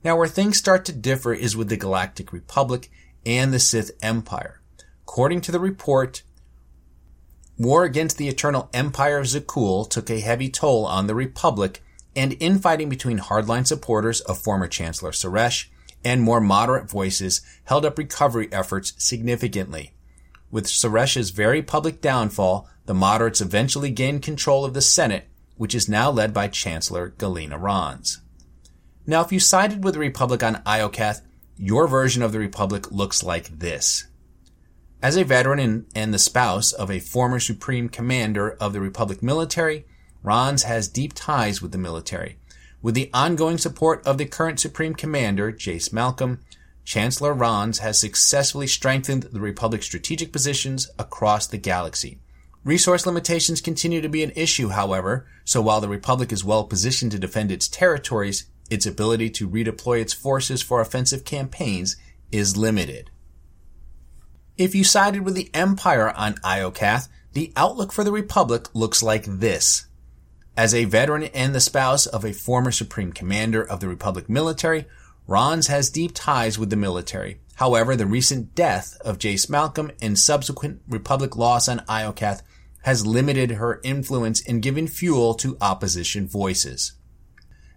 Now 0.04 0.18
where 0.18 0.28
things 0.28 0.58
start 0.58 0.84
to 0.86 0.92
differ 0.92 1.34
is 1.34 1.56
with 1.56 1.70
the 1.70 1.78
Galactic 1.78 2.34
Republic 2.34 2.92
and 3.26 3.54
the 3.54 3.60
Sith 3.60 3.92
Empire. 4.02 4.60
According 5.04 5.40
to 5.40 5.54
the 5.54 5.60
report, 5.62 6.24
war 7.58 7.86
against 7.86 8.18
the 8.18 8.28
Eternal 8.28 8.70
Empire 8.74 9.20
of 9.20 9.28
Zakuul 9.28 9.90
took 9.90 10.10
a 10.10 10.20
heavy 10.20 10.50
toll 10.50 10.86
on 10.86 11.08
the 11.08 11.16
Republic, 11.16 11.82
and 12.18 12.36
infighting 12.42 12.90
between 12.90 13.20
hardline 13.20 13.66
supporters 13.66 14.20
of 14.20 14.38
former 14.38 14.68
Chancellor 14.68 15.12
Saresh 15.12 15.68
and 16.04 16.22
more 16.22 16.42
moderate 16.42 16.90
voices 16.90 17.40
held 17.64 17.86
up 17.86 17.98
recovery 17.98 18.50
efforts 18.52 18.96
significantly. 18.98 19.94
With 20.52 20.66
Saresh's 20.66 21.30
very 21.30 21.62
public 21.62 22.02
downfall, 22.02 22.68
the 22.86 22.94
moderates 22.94 23.42
eventually 23.42 23.92
gained 23.92 24.24
control 24.24 24.66
of 24.66 24.74
the 24.74 24.82
Senate, 24.82 25.28
which 25.58 25.76
is 25.76 25.88
now 25.88 26.10
led 26.10 26.34
by 26.34 26.48
Chancellor 26.48 27.14
Galena 27.18 27.58
Rans. 27.58 28.22
Now, 29.06 29.22
if 29.22 29.32
you 29.32 29.40
sided 29.40 29.84
with 29.84 29.94
the 29.94 30.00
Republic 30.00 30.42
on 30.42 30.64
Iokath, 30.66 31.22
your 31.58 31.88
version 31.88 32.24
of 32.24 32.32
the 32.32 32.40
Republic 32.40 32.92
looks 32.92 33.24
like 33.24 33.60
this. 33.60 34.08
As 35.02 35.18
a 35.18 35.24
veteran 35.24 35.86
and, 35.96 36.14
the 36.14 36.20
spouse 36.20 36.72
of 36.72 36.90
a 36.90 37.00
former 37.00 37.40
Supreme 37.40 37.90
Commander 37.90 38.52
of 38.60 38.74
the 38.74 38.82
Republic 38.82 39.24
military, 39.24 39.86
Rans 40.24 40.64
has 40.64 40.88
deep 40.88 41.14
ties 41.14 41.62
with 41.62 41.72
the 41.72 41.78
military. 41.78 42.38
With 42.82 42.96
the 42.96 43.10
ongoing 43.14 43.58
support 43.58 44.06
of 44.06 44.18
the 44.18 44.26
current 44.26 44.60
Supreme 44.60 44.94
Commander, 44.94 45.52
Jace 45.52 45.94
Malcolm, 45.94 46.40
Chancellor 46.90 47.36
Rans 47.36 47.78
has 47.78 48.00
successfully 48.00 48.66
strengthened 48.66 49.22
the 49.22 49.40
Republic's 49.40 49.86
strategic 49.86 50.32
positions 50.32 50.90
across 50.98 51.46
the 51.46 51.60
galaxy. 51.60 52.20
Resource 52.64 53.06
limitations 53.06 53.62
continue 53.62 54.02
to 54.02 54.10
be 54.10 54.24
an 54.24 54.32
issue, 54.36 54.70
however, 54.70 55.28
so 55.46 55.62
while 55.62 55.82
the 55.82 55.88
Republic 55.88 56.32
is 56.32 56.44
well 56.44 56.64
positioned 56.64 57.12
to 57.12 57.20
defend 57.20 57.52
its 57.52 57.68
territories, 57.68 58.50
its 58.72 58.88
ability 58.88 59.30
to 59.30 59.48
redeploy 59.48 60.02
its 60.02 60.14
forces 60.14 60.64
for 60.64 60.82
offensive 60.82 61.24
campaigns 61.24 61.96
is 62.32 62.58
limited. 62.58 63.12
If 64.58 64.74
you 64.74 64.84
sided 64.84 65.22
with 65.22 65.36
the 65.36 65.52
Empire 65.54 66.10
on 66.10 66.38
Iokath, 66.44 67.08
the 67.34 67.54
outlook 67.56 67.92
for 67.92 68.04
the 68.04 68.12
Republic 68.12 68.68
looks 68.74 69.04
like 69.04 69.26
this. 69.26 69.86
As 70.58 70.74
a 70.74 70.86
veteran 70.86 71.26
and 71.36 71.54
the 71.54 71.60
spouse 71.60 72.08
of 72.08 72.26
a 72.26 72.34
former 72.34 72.72
Supreme 72.72 73.14
Commander 73.14 73.62
of 73.62 73.80
the 73.80 73.88
Republic 73.88 74.28
military, 74.28 74.88
Rans 75.30 75.68
has 75.68 75.92
deep 75.92 76.14
ties 76.16 76.58
with 76.58 76.72
the 76.72 76.76
military. 76.76 77.40
However, 77.54 77.96
the 77.96 78.08
recent 78.08 78.56
death 78.56 78.98
of 79.02 79.20
Jace 79.20 79.48
Malcolm 79.48 79.92
and 80.02 80.18
subsequent 80.18 80.82
Republic 80.88 81.36
loss 81.36 81.70
on 81.70 81.82
Iokath 81.88 82.42
has 82.82 83.06
limited 83.06 83.52
her 83.52 83.80
influence 83.84 84.42
in 84.42 84.60
giving 84.60 84.88
fuel 84.88 85.36
to 85.36 85.56
opposition 85.62 86.28
voices. 86.28 86.94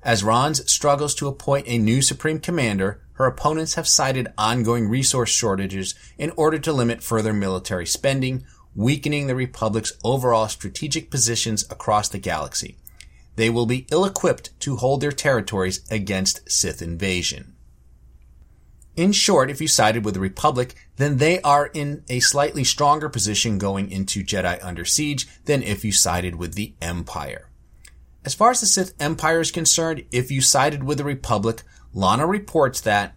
As 0.02 0.25
Rans 0.25 0.73
struggles 0.73 1.14
to 1.16 1.28
appoint 1.28 1.68
a 1.68 1.76
new 1.76 2.00
Supreme 2.00 2.40
Commander, 2.40 3.02
her 3.16 3.26
opponents 3.26 3.75
have 3.75 3.87
cited 3.87 4.32
ongoing 4.38 4.88
resource 4.88 5.28
shortages 5.28 5.94
in 6.16 6.32
order 6.38 6.59
to 6.59 6.73
limit 6.73 7.02
further 7.02 7.35
military 7.35 7.85
spending 7.85 8.47
weakening 8.75 9.26
the 9.26 9.35
Republic's 9.35 9.92
overall 10.02 10.49
strategic 10.49 11.11
positions 11.11 11.66
across 11.68 12.09
the 12.09 12.18
galaxy. 12.18 12.78
They 13.36 13.50
will 13.50 13.66
be 13.66 13.86
ill-equipped 13.90 14.58
to 14.60 14.76
hold 14.76 15.00
their 15.00 15.12
territories 15.12 15.84
against 15.90 16.50
Sith 16.50 16.82
invasion. 16.82 17.54
In 18.94 19.12
short, 19.12 19.50
if 19.50 19.60
you 19.60 19.68
sided 19.68 20.04
with 20.04 20.14
the 20.14 20.20
Republic, 20.20 20.74
then 20.96 21.16
they 21.16 21.40
are 21.40 21.70
in 21.72 22.04
a 22.10 22.20
slightly 22.20 22.62
stronger 22.62 23.08
position 23.08 23.56
going 23.56 23.90
into 23.90 24.22
Jedi 24.22 24.62
Under 24.62 24.84
Siege 24.84 25.26
than 25.46 25.62
if 25.62 25.82
you 25.82 25.92
sided 25.92 26.36
with 26.36 26.54
the 26.54 26.74
Empire. 26.82 27.48
As 28.24 28.34
far 28.34 28.50
as 28.50 28.60
the 28.60 28.66
Sith 28.66 28.94
Empire 29.00 29.40
is 29.40 29.50
concerned, 29.50 30.04
if 30.12 30.30
you 30.30 30.42
sided 30.42 30.84
with 30.84 30.98
the 30.98 31.04
Republic, 31.04 31.62
Lana 31.94 32.26
reports 32.26 32.80
that 32.82 33.14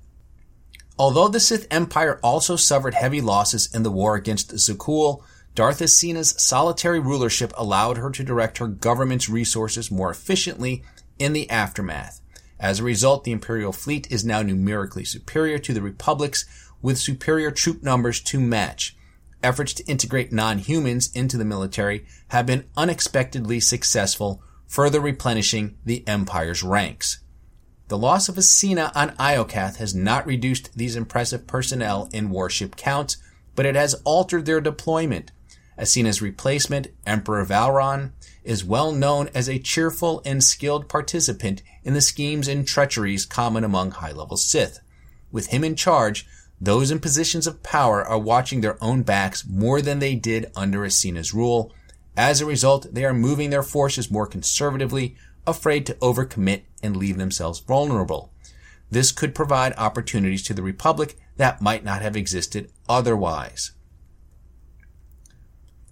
although 0.98 1.28
the 1.28 1.42
Sith 1.42 1.68
Empire 1.70 2.20
also 2.24 2.56
suffered 2.56 2.94
heavy 2.94 3.20
losses 3.20 3.74
in 3.76 3.84
the 3.84 3.92
war 3.92 4.16
against 4.16 4.54
Zakuul, 4.56 5.24
Darth 5.56 5.80
Acina's 5.80 6.36
solitary 6.38 7.00
rulership 7.00 7.54
allowed 7.56 7.98
her 7.98 8.12
to 8.12 8.26
direct 8.26 8.58
her 8.58 8.68
government's 8.68 9.30
resources 9.30 9.90
more 9.90 10.12
efficiently 10.12 10.84
in 11.18 11.32
the 11.32 11.50
aftermath. 11.50 12.20
As 12.60 12.80
a 12.80 12.84
result, 12.84 13.24
the 13.24 13.32
Imperial 13.32 13.72
fleet 13.72 14.12
is 14.12 14.26
now 14.26 14.42
numerically 14.42 15.06
superior 15.06 15.58
to 15.60 15.74
the 15.74 15.82
Republic's 15.82 16.44
with 16.82 16.98
superior 16.98 17.52
troop 17.52 17.82
numbers 17.82 18.20
to 18.22 18.40
match. 18.40 18.98
Efforts 19.42 19.74
to 19.76 19.86
integrate 19.86 20.34
non-humans 20.34 21.10
into 21.14 21.38
the 21.38 21.46
military 21.46 22.06
have 22.30 22.46
been 22.46 22.66
unexpectedly 22.76 23.62
successful, 23.62 24.44
further 24.68 25.00
replenishing 25.00 25.78
the 25.86 26.06
Empire's 26.06 26.64
ranks. 26.64 27.20
The 27.88 27.98
loss 27.98 28.28
of 28.28 28.36
Acina 28.36 28.92
on 28.94 29.12
Iokath 29.12 29.78
has 29.78 29.96
not 29.96 30.28
reduced 30.28 30.78
these 30.78 30.98
impressive 30.98 31.48
personnel 31.48 32.10
in 32.12 32.30
warship 32.30 32.76
counts, 32.76 33.18
but 33.56 33.66
it 33.66 33.76
has 33.76 34.02
altered 34.04 34.46
their 34.46 34.60
deployment. 34.60 35.32
Acina's 35.78 36.22
replacement, 36.22 36.88
Emperor 37.06 37.46
Vowrawn, 37.46 38.12
is 38.44 38.64
well 38.64 38.92
known 38.92 39.30
as 39.34 39.50
a 39.50 39.60
cheerful 39.60 40.22
and 40.26 40.44
skilled 40.44 40.88
participant 40.88 41.62
in 41.84 41.94
the 41.94 42.02
schemes 42.02 42.48
and 42.48 42.66
treacheries 42.66 43.26
common 43.26 43.64
among 43.64 43.92
high-level 43.92 44.38
Sith. 44.38 44.80
With 45.32 45.48
him 45.48 45.64
in 45.64 45.76
charge, 45.76 46.26
those 46.62 46.92
in 46.92 47.00
positions 47.00 47.48
of 47.48 47.64
power 47.64 48.04
are 48.04 48.18
watching 48.18 48.62
their 48.62 48.82
own 48.82 49.04
backs 49.04 49.46
more 49.46 49.82
than 49.82 50.00
they 50.00 50.16
did 50.16 50.52
under 50.56 50.86
Acina's 50.86 51.34
rule. 51.34 51.74
As 52.16 52.40
a 52.40 52.46
result, 52.46 52.88
they 52.94 53.04
are 53.04 53.14
moving 53.14 53.50
their 53.50 53.64
forces 53.64 54.10
more 54.10 54.26
conservatively, 54.26 55.18
afraid 55.46 55.86
to 55.88 55.96
overcommit 55.96 56.62
and 56.82 56.96
leave 56.96 57.18
themselves 57.18 57.60
vulnerable. 57.60 58.32
This 58.90 59.12
could 59.12 59.36
provide 59.36 59.74
opportunities 59.78 60.44
to 60.44 60.54
the 60.54 60.64
Republic 60.64 61.18
that 61.36 61.62
might 61.62 61.84
not 61.84 62.02
have 62.02 62.16
existed 62.16 62.72
otherwise. 62.88 63.72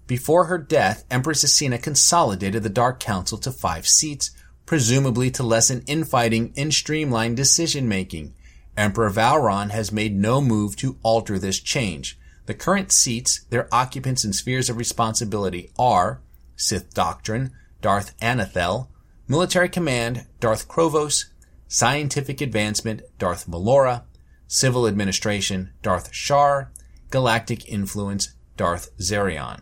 Before 0.06 0.44
her 0.44 0.58
death, 0.58 1.04
Empress 1.10 1.44
Acina 1.44 1.82
consolidated 1.82 2.62
the 2.62 2.68
Dark 2.68 3.00
Council 3.00 3.38
to 3.38 3.50
five 3.50 3.88
seats, 3.88 4.30
presumably 4.66 5.30
to 5.30 5.42
lessen 5.42 5.82
infighting 5.86 6.52
and 6.56 6.74
streamline 6.74 7.34
decision 7.34 7.88
making. 7.88 8.34
Emperor 8.76 9.10
Vowrawn 9.10 9.70
has 9.70 9.92
made 9.92 10.14
no 10.14 10.40
move 10.40 10.76
to 10.76 10.98
alter 11.02 11.38
this 11.38 11.60
change. 11.60 12.18
The 12.46 12.54
current 12.54 12.92
seats, 12.92 13.44
their 13.50 13.72
occupants 13.72 14.24
and 14.24 14.34
spheres 14.34 14.68
of 14.68 14.76
responsibility 14.76 15.70
are 15.78 16.20
Sith 16.56 16.92
Doctrine, 16.92 17.52
Darth 17.80 18.14
Anathel, 18.20 18.90
Military 19.26 19.70
Command, 19.70 20.26
Darth 20.40 20.68
Krovos, 20.68 21.26
Scientific 21.66 22.42
Advancement, 22.42 23.02
Darth 23.18 23.46
Melora, 23.46 24.02
Civil 24.46 24.86
Administration, 24.86 25.72
Darth 25.82 26.12
Shar, 26.12 26.70
Galactic 27.10 27.66
Influence, 27.68 28.34
Darth 28.56 28.96
Zarion. 28.98 29.60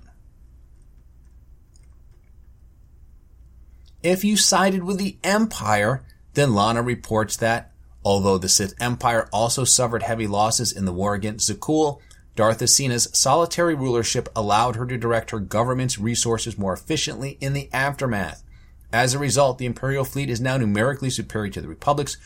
If 4.03 4.25
you 4.25 4.37
sided 4.37 4.83
with 4.83 4.99
the 4.99 5.17
Empire, 5.23 6.05
then 6.35 6.55
Lana 6.55 6.83
reports 6.83 7.37
that, 7.37 7.71
although 8.05 8.37
the 8.37 8.49
Sith 8.49 8.75
Empire 8.81 9.29
also 9.33 9.63
suffered 9.63 10.03
heavy 10.03 10.27
losses 10.27 10.73
in 10.73 10.87
the 10.87 10.93
war 10.93 11.15
against 11.15 11.49
Zakuul, 11.49 12.01
Darth 12.35 12.61
Acina's 12.61 13.09
solitary 13.13 13.75
rulership 13.75 14.29
allowed 14.35 14.75
her 14.75 14.87
to 14.87 14.99
direct 14.99 15.31
her 15.31 15.39
government's 15.39 15.99
resources 15.99 16.59
more 16.59 16.73
efficiently 16.73 17.39
in 17.41 17.53
the 17.53 17.69
aftermath. 17.73 18.43
As 18.93 19.15
a 19.15 19.21
result, 19.21 19.59
the 19.59 19.67
Imperial 19.67 20.05
fleet 20.05 20.31
is 20.31 20.41
now 20.41 20.57
numerically 20.57 21.11
superior 21.11 21.53
to 21.53 21.61
the 21.61 21.69
Republic's, 21.69 22.17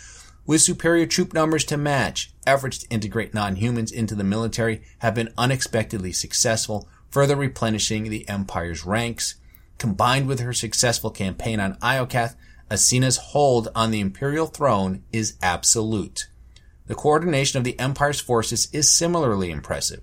with 0.47 0.63
superior 0.63 1.07
troop 1.07 1.35
numbers 1.35 1.65
to 1.65 1.77
match. 1.77 2.33
Efforts 2.47 2.79
to 2.79 2.89
integrate 2.89 3.35
non-humans 3.35 3.93
into 3.93 4.15
the 4.15 4.25
military 4.25 4.83
have 5.01 5.15
been 5.15 5.35
unexpectedly 5.37 6.13
successful, 6.13 6.89
further 7.11 7.37
replenishing 7.37 8.05
the 8.05 8.27
Empire's 8.29 8.87
ranks. 8.87 9.35
Combined 9.79 10.27
with 10.27 10.41
her 10.41 10.53
successful 10.53 11.11
campaign 11.11 11.61
on 11.61 11.77
Iokath, 11.77 12.35
Acina's 12.71 13.19
hold 13.19 13.69
on 13.75 13.91
the 13.91 14.01
imperial 14.01 14.47
throne 14.47 15.05
is 15.13 15.37
absolute. 15.43 16.29
The 16.87 16.95
coordination 16.95 17.59
of 17.59 17.65
the 17.65 17.79
Empire's 17.79 18.21
forces 18.21 18.69
is 18.73 18.91
similarly 18.91 19.51
impressive. 19.51 20.03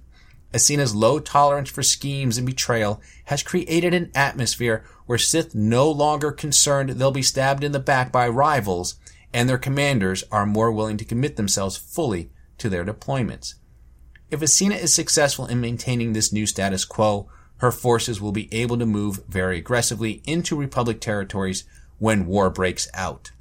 Acina's 0.53 0.93
low 0.93 1.19
tolerance 1.19 1.69
for 1.69 1.81
schemes 1.81 2.37
and 2.37 2.45
betrayal 2.45 3.01
has 3.25 3.41
created 3.41 3.93
an 3.93 4.11
atmosphere 4.13 4.85
where 5.07 5.17
Sith 5.17 5.55
no 5.55 5.89
longer 5.89 6.31
concerned 6.31 6.89
they'll 6.91 7.11
be 7.11 7.23
stabbed 7.23 7.63
in 7.63 7.71
the 7.71 7.79
back 7.79 8.11
by 8.11 8.27
rivals, 8.27 8.95
and 9.33 9.49
their 9.49 9.57
commanders 9.57 10.23
are 10.31 10.45
more 10.45 10.71
willing 10.71 10.97
to 10.97 11.05
commit 11.05 11.35
themselves 11.35 11.75
fully 11.75 12.31
to 12.59 12.69
their 12.69 12.85
deployments. 12.85 13.55
If 14.29 14.41
Acina 14.41 14.79
is 14.79 14.93
successful 14.93 15.47
in 15.47 15.59
maintaining 15.59 16.13
this 16.13 16.31
new 16.31 16.45
status 16.45 16.85
quo, 16.85 17.29
her 17.63 17.71
forces 17.71 18.19
will 18.19 18.33
be 18.33 18.53
able 18.53 18.77
to 18.77 18.85
move 18.85 19.23
very 19.29 19.57
aggressively 19.57 20.21
into 20.25 20.53
Republic 20.53 20.99
territories 20.99 21.63
when 21.97 22.25
war 22.25 22.49
breaks 22.49 22.89
out. 22.93 23.31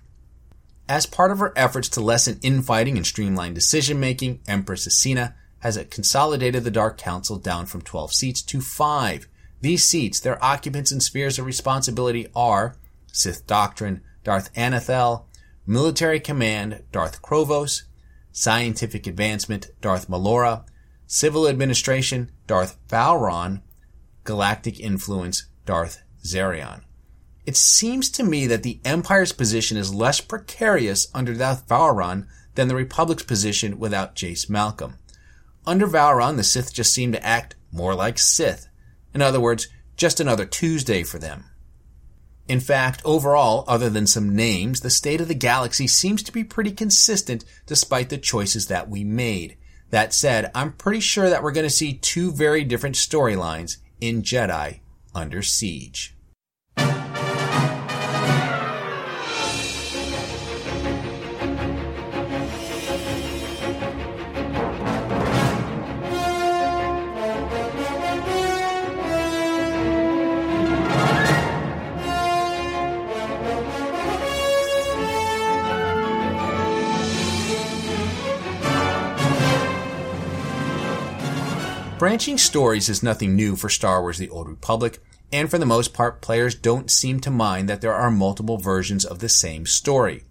As 0.88 1.06
part 1.06 1.32
of 1.32 1.40
her 1.40 1.52
efforts 1.56 1.88
to 1.88 2.00
lessen 2.00 2.38
infighting 2.40 2.96
and 2.96 3.04
streamline 3.04 3.52
decision 3.52 3.98
making, 3.98 4.38
Empress 4.46 4.86
Acina 4.86 5.34
has 5.58 5.76
consolidated 5.90 6.62
the 6.62 6.70
Dark 6.70 6.98
Council 6.98 7.36
down 7.36 7.66
from 7.66 7.82
12 7.82 8.14
seats 8.14 8.42
to 8.42 8.60
5. 8.60 9.26
These 9.60 9.82
seats, 9.82 10.20
their 10.20 10.42
occupants 10.42 10.92
and 10.92 11.02
spheres 11.02 11.40
of 11.40 11.44
responsibility 11.44 12.28
are 12.32 12.76
Sith 13.08 13.44
Doctrine, 13.48 14.02
Darth 14.22 14.50
Anathel, 14.54 15.26
Military 15.66 16.20
Command, 16.20 16.84
Darth 16.92 17.22
Krovos, 17.22 17.82
Scientific 18.30 19.08
Advancement, 19.08 19.72
Darth 19.80 20.08
Malora, 20.08 20.64
Civil 21.08 21.48
Administration, 21.48 22.30
Darth 22.46 22.78
Vowrawn, 22.88 23.62
Galactic 24.24 24.78
Influence, 24.78 25.46
Darth 25.66 26.02
Zarion. 26.24 26.82
It 27.44 27.56
seems 27.56 28.08
to 28.10 28.22
me 28.22 28.46
that 28.46 28.62
the 28.62 28.80
Empire's 28.84 29.32
position 29.32 29.76
is 29.76 29.92
less 29.92 30.20
precarious 30.20 31.08
under 31.12 31.34
Darth 31.34 31.66
Vowrawn 31.66 32.26
than 32.54 32.68
the 32.68 32.76
Republic's 32.76 33.24
position 33.24 33.78
without 33.78 34.14
Jace 34.14 34.48
Malcolm. 34.48 34.98
Under 35.66 35.86
Vowrawn, 35.86 36.36
the 36.36 36.44
Sith 36.44 36.72
just 36.72 36.92
seem 36.92 37.12
to 37.12 37.24
act 37.24 37.56
more 37.72 37.94
like 37.94 38.18
Sith. 38.18 38.68
In 39.14 39.22
other 39.22 39.40
words, 39.40 39.68
just 39.96 40.20
another 40.20 40.44
Tuesday 40.44 41.02
for 41.02 41.18
them. 41.18 41.44
In 42.48 42.60
fact, 42.60 43.02
overall, 43.04 43.64
other 43.68 43.88
than 43.88 44.06
some 44.06 44.34
names, 44.34 44.80
the 44.80 44.90
state 44.90 45.20
of 45.20 45.28
the 45.28 45.34
galaxy 45.34 45.86
seems 45.86 46.22
to 46.24 46.32
be 46.32 46.44
pretty 46.44 46.72
consistent 46.72 47.44
despite 47.66 48.08
the 48.08 48.18
choices 48.18 48.66
that 48.66 48.88
we 48.88 49.04
made. 49.04 49.56
That 49.90 50.12
said, 50.12 50.50
I'm 50.54 50.72
pretty 50.72 51.00
sure 51.00 51.30
that 51.30 51.42
we're 51.42 51.52
going 51.52 51.66
to 51.66 51.70
see 51.70 51.94
two 51.94 52.32
very 52.32 52.64
different 52.64 52.96
storylines 52.96 53.76
in 54.02 54.20
Jedi 54.20 54.80
Under 55.14 55.42
Siege. 55.42 56.16
Branching 82.02 82.36
stories 82.36 82.88
is 82.88 83.04
nothing 83.04 83.36
new 83.36 83.54
for 83.54 83.68
Star 83.68 84.00
Wars 84.02 84.18
The 84.18 84.28
Old 84.28 84.48
Republic, 84.48 84.98
and 85.30 85.48
for 85.48 85.56
the 85.56 85.64
most 85.64 85.94
part, 85.94 86.20
players 86.20 86.56
don't 86.56 86.90
seem 86.90 87.20
to 87.20 87.30
mind 87.30 87.68
that 87.68 87.80
there 87.80 87.94
are 87.94 88.10
multiple 88.10 88.58
versions 88.58 89.04
of 89.04 89.20
the 89.20 89.28
same 89.28 89.66
story. 89.66 90.24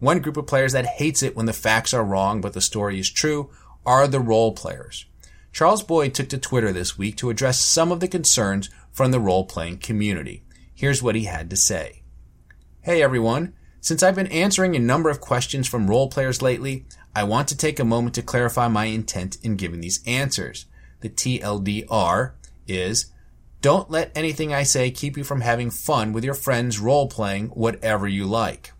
One 0.00 0.18
group 0.18 0.36
of 0.36 0.48
players 0.48 0.72
that 0.72 0.84
hates 0.84 1.22
it 1.22 1.36
when 1.36 1.46
the 1.46 1.52
facts 1.52 1.94
are 1.94 2.02
wrong 2.02 2.40
but 2.40 2.54
the 2.54 2.60
story 2.60 2.98
is 2.98 3.08
true 3.08 3.50
are 3.86 4.08
the 4.08 4.18
role 4.18 4.50
players. 4.50 5.06
Charles 5.52 5.84
Boyd 5.84 6.12
took 6.12 6.28
to 6.30 6.38
Twitter 6.38 6.72
this 6.72 6.98
week 6.98 7.16
to 7.18 7.30
address 7.30 7.60
some 7.60 7.92
of 7.92 8.00
the 8.00 8.08
concerns 8.08 8.68
from 8.90 9.12
the 9.12 9.20
role 9.20 9.44
playing 9.44 9.78
community. 9.78 10.42
Here's 10.74 11.04
what 11.04 11.14
he 11.14 11.26
had 11.26 11.50
to 11.50 11.56
say. 11.56 12.02
Hey 12.80 13.00
everyone, 13.00 13.54
since 13.80 14.02
I've 14.02 14.16
been 14.16 14.26
answering 14.26 14.74
a 14.74 14.80
number 14.80 15.08
of 15.08 15.20
questions 15.20 15.68
from 15.68 15.88
role 15.88 16.08
players 16.08 16.42
lately, 16.42 16.84
I 17.14 17.22
want 17.22 17.46
to 17.46 17.56
take 17.56 17.78
a 17.78 17.84
moment 17.84 18.16
to 18.16 18.22
clarify 18.22 18.66
my 18.66 18.86
intent 18.86 19.38
in 19.44 19.54
giving 19.54 19.82
these 19.82 20.02
answers 20.04 20.66
the 21.02 21.10
TLDR, 21.10 22.32
is 22.66 23.06
don't 23.60 23.90
let 23.90 24.10
anything 24.16 24.52
I 24.52 24.64
say 24.64 24.90
keep 24.90 25.16
you 25.16 25.22
from 25.22 25.42
having 25.42 25.70
fun 25.70 26.12
with 26.12 26.24
your 26.24 26.34
friends 26.34 26.80
role 26.80 27.06
playing 27.06 27.48
whatever 27.48 28.08
you 28.08 28.26
like. 28.26 28.72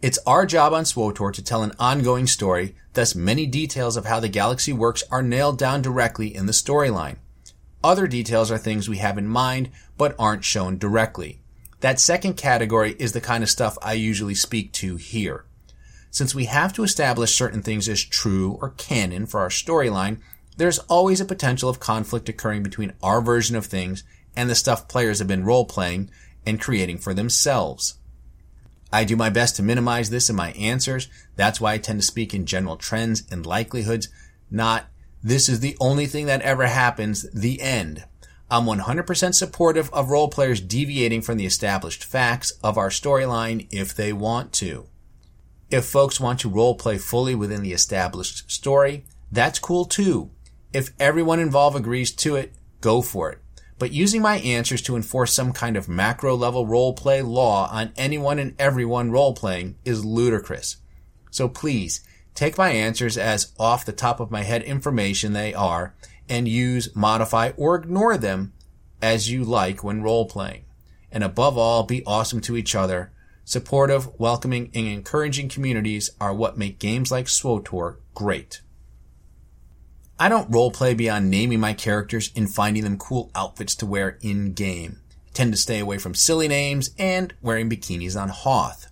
It's 0.00 0.18
our 0.26 0.44
job 0.44 0.72
on 0.72 0.82
SWTOR 0.82 1.32
to 1.34 1.44
tell 1.44 1.62
an 1.62 1.72
ongoing 1.78 2.26
story, 2.26 2.74
thus 2.94 3.14
many 3.14 3.46
details 3.46 3.96
of 3.96 4.06
how 4.06 4.18
the 4.18 4.28
galaxy 4.28 4.72
works 4.72 5.04
are 5.12 5.22
nailed 5.22 5.58
down 5.58 5.82
directly 5.82 6.34
in 6.34 6.46
the 6.46 6.52
storyline. 6.52 7.18
Other 7.84 8.08
details 8.08 8.50
are 8.50 8.58
things 8.58 8.88
we 8.88 8.98
have 8.98 9.16
in 9.16 9.28
mind, 9.28 9.70
but 9.96 10.16
aren't 10.18 10.44
shown 10.44 10.78
directly. 10.78 11.40
That 11.78 12.00
second 12.00 12.34
category 12.34 12.96
is 12.98 13.12
the 13.12 13.20
kind 13.20 13.44
of 13.44 13.50
stuff 13.50 13.78
I 13.80 13.92
usually 13.92 14.34
speak 14.34 14.72
to 14.74 14.96
here. 14.96 15.44
Since 16.10 16.34
we 16.34 16.44
have 16.46 16.72
to 16.74 16.82
establish 16.82 17.34
certain 17.34 17.62
things 17.62 17.88
as 17.88 18.02
true 18.02 18.58
or 18.60 18.70
canon 18.70 19.26
for 19.26 19.40
our 19.40 19.48
storyline, 19.48 20.18
there's 20.56 20.78
always 20.80 21.20
a 21.20 21.24
potential 21.24 21.68
of 21.68 21.80
conflict 21.80 22.28
occurring 22.28 22.62
between 22.62 22.92
our 23.02 23.20
version 23.20 23.56
of 23.56 23.66
things 23.66 24.04
and 24.36 24.48
the 24.48 24.54
stuff 24.54 24.88
players 24.88 25.18
have 25.18 25.28
been 25.28 25.44
role 25.44 25.64
playing 25.64 26.10
and 26.46 26.60
creating 26.60 26.98
for 26.98 27.14
themselves. 27.14 27.98
I 28.92 29.04
do 29.04 29.16
my 29.16 29.30
best 29.30 29.56
to 29.56 29.62
minimize 29.62 30.10
this 30.10 30.28
in 30.28 30.36
my 30.36 30.52
answers. 30.52 31.08
That's 31.36 31.60
why 31.60 31.72
I 31.74 31.78
tend 31.78 32.00
to 32.00 32.06
speak 32.06 32.34
in 32.34 32.44
general 32.44 32.76
trends 32.76 33.22
and 33.30 33.46
likelihoods, 33.46 34.08
not 34.50 34.86
this 35.22 35.48
is 35.48 35.60
the 35.60 35.76
only 35.80 36.06
thing 36.06 36.26
that 36.26 36.42
ever 36.42 36.66
happens, 36.66 37.30
the 37.30 37.60
end. 37.62 38.04
I'm 38.50 38.66
100% 38.66 39.34
supportive 39.34 39.88
of 39.94 40.10
role 40.10 40.28
players 40.28 40.60
deviating 40.60 41.22
from 41.22 41.38
the 41.38 41.46
established 41.46 42.04
facts 42.04 42.52
of 42.62 42.76
our 42.76 42.90
storyline 42.90 43.66
if 43.70 43.94
they 43.94 44.12
want 44.12 44.52
to. 44.54 44.88
If 45.70 45.86
folks 45.86 46.20
want 46.20 46.40
to 46.40 46.50
role 46.50 46.74
play 46.74 46.98
fully 46.98 47.34
within 47.34 47.62
the 47.62 47.72
established 47.72 48.50
story, 48.50 49.06
that's 49.30 49.58
cool 49.58 49.86
too. 49.86 50.30
If 50.72 50.92
everyone 50.98 51.38
involved 51.38 51.76
agrees 51.76 52.12
to 52.12 52.36
it, 52.36 52.54
go 52.80 53.02
for 53.02 53.30
it. 53.30 53.38
But 53.78 53.92
using 53.92 54.22
my 54.22 54.36
answers 54.38 54.80
to 54.82 54.96
enforce 54.96 55.32
some 55.32 55.52
kind 55.52 55.76
of 55.76 55.88
macro 55.88 56.34
level 56.34 56.66
role 56.66 56.94
play 56.94 57.20
law 57.20 57.68
on 57.70 57.92
anyone 57.96 58.38
and 58.38 58.54
everyone 58.58 59.10
role 59.10 59.34
playing 59.34 59.76
is 59.84 60.04
ludicrous. 60.04 60.76
So 61.30 61.48
please, 61.48 62.00
take 62.34 62.56
my 62.56 62.70
answers 62.70 63.18
as 63.18 63.52
off 63.58 63.84
the 63.84 63.92
top 63.92 64.20
of 64.20 64.30
my 64.30 64.44
head 64.44 64.62
information 64.62 65.32
they 65.32 65.52
are 65.52 65.94
and 66.28 66.48
use, 66.48 66.94
modify, 66.94 67.50
or 67.56 67.74
ignore 67.74 68.16
them 68.16 68.52
as 69.02 69.30
you 69.30 69.44
like 69.44 69.82
when 69.82 70.02
role 70.02 70.26
playing. 70.26 70.64
And 71.10 71.22
above 71.22 71.58
all, 71.58 71.82
be 71.82 72.04
awesome 72.06 72.40
to 72.42 72.56
each 72.56 72.74
other. 72.74 73.12
Supportive, 73.44 74.08
welcoming, 74.18 74.70
and 74.74 74.86
encouraging 74.86 75.48
communities 75.48 76.10
are 76.20 76.32
what 76.32 76.56
make 76.56 76.78
games 76.78 77.10
like 77.10 77.26
SWTOR 77.26 77.96
great. 78.14 78.62
I 80.18 80.28
don't 80.28 80.50
roleplay 80.50 80.96
beyond 80.96 81.30
naming 81.30 81.60
my 81.60 81.72
characters 81.72 82.30
and 82.36 82.52
finding 82.52 82.84
them 82.84 82.98
cool 82.98 83.30
outfits 83.34 83.74
to 83.76 83.86
wear 83.86 84.18
in 84.20 84.52
game. 84.52 85.00
Tend 85.34 85.52
to 85.52 85.58
stay 85.58 85.78
away 85.78 85.98
from 85.98 86.14
silly 86.14 86.48
names 86.48 86.90
and 86.98 87.34
wearing 87.40 87.70
bikinis 87.70 88.20
on 88.20 88.28
Hoth. 88.28 88.88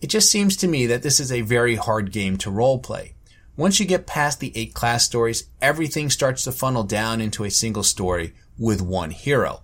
It 0.00 0.08
just 0.08 0.30
seems 0.30 0.56
to 0.56 0.68
me 0.68 0.86
that 0.86 1.02
this 1.02 1.20
is 1.20 1.30
a 1.30 1.42
very 1.42 1.76
hard 1.76 2.10
game 2.10 2.36
to 2.38 2.50
roleplay. 2.50 3.12
Once 3.56 3.78
you 3.78 3.86
get 3.86 4.06
past 4.06 4.40
the 4.40 4.56
eight 4.56 4.74
class 4.74 5.04
stories, 5.04 5.48
everything 5.60 6.08
starts 6.08 6.44
to 6.44 6.52
funnel 6.52 6.82
down 6.82 7.20
into 7.20 7.44
a 7.44 7.50
single 7.50 7.82
story 7.82 8.32
with 8.58 8.80
one 8.80 9.10
hero. 9.10 9.62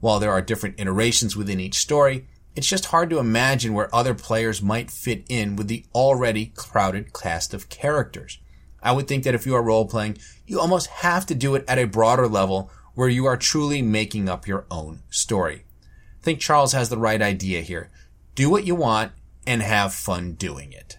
While 0.00 0.18
there 0.20 0.32
are 0.32 0.42
different 0.42 0.80
iterations 0.80 1.36
within 1.36 1.60
each 1.60 1.78
story, 1.78 2.26
it's 2.54 2.68
just 2.68 2.86
hard 2.86 3.10
to 3.10 3.18
imagine 3.18 3.74
where 3.74 3.94
other 3.94 4.14
players 4.14 4.62
might 4.62 4.90
fit 4.90 5.24
in 5.28 5.56
with 5.56 5.68
the 5.68 5.84
already 5.94 6.52
crowded 6.56 7.12
cast 7.12 7.54
of 7.54 7.68
characters. 7.68 8.38
I 8.82 8.92
would 8.92 9.08
think 9.08 9.24
that 9.24 9.34
if 9.34 9.46
you 9.46 9.54
are 9.54 9.62
role 9.62 9.86
playing, 9.86 10.18
you 10.46 10.60
almost 10.60 10.86
have 10.88 11.26
to 11.26 11.34
do 11.34 11.54
it 11.54 11.64
at 11.66 11.78
a 11.78 11.86
broader 11.86 12.28
level 12.28 12.70
where 12.94 13.08
you 13.08 13.26
are 13.26 13.36
truly 13.36 13.82
making 13.82 14.28
up 14.28 14.46
your 14.46 14.66
own 14.70 15.02
story. 15.10 15.64
I 16.20 16.22
think 16.22 16.40
Charles 16.40 16.72
has 16.72 16.88
the 16.88 16.98
right 16.98 17.20
idea 17.20 17.62
here. 17.62 17.90
Do 18.34 18.50
what 18.50 18.66
you 18.66 18.74
want 18.74 19.12
and 19.46 19.62
have 19.62 19.92
fun 19.92 20.32
doing 20.32 20.72
it. 20.72 20.98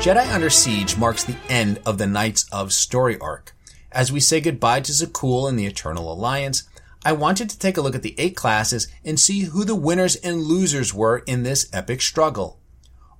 Jedi 0.00 0.32
Under 0.32 0.48
Siege 0.48 0.96
marks 0.96 1.24
the 1.24 1.36
end 1.50 1.78
of 1.84 1.98
the 1.98 2.06
Knights 2.06 2.46
of 2.50 2.72
story 2.72 3.18
arc. 3.18 3.54
As 3.92 4.10
we 4.10 4.18
say 4.18 4.40
goodbye 4.40 4.80
to 4.80 4.92
Zakuul 4.92 5.46
and 5.46 5.58
the 5.58 5.66
Eternal 5.66 6.10
Alliance, 6.10 6.62
I 7.04 7.12
wanted 7.12 7.50
to 7.50 7.58
take 7.58 7.76
a 7.76 7.82
look 7.82 7.94
at 7.94 8.00
the 8.00 8.14
eight 8.16 8.34
classes 8.34 8.88
and 9.04 9.20
see 9.20 9.40
who 9.40 9.62
the 9.62 9.74
winners 9.74 10.16
and 10.16 10.40
losers 10.40 10.94
were 10.94 11.18
in 11.26 11.42
this 11.42 11.68
epic 11.74 12.00
struggle. 12.00 12.58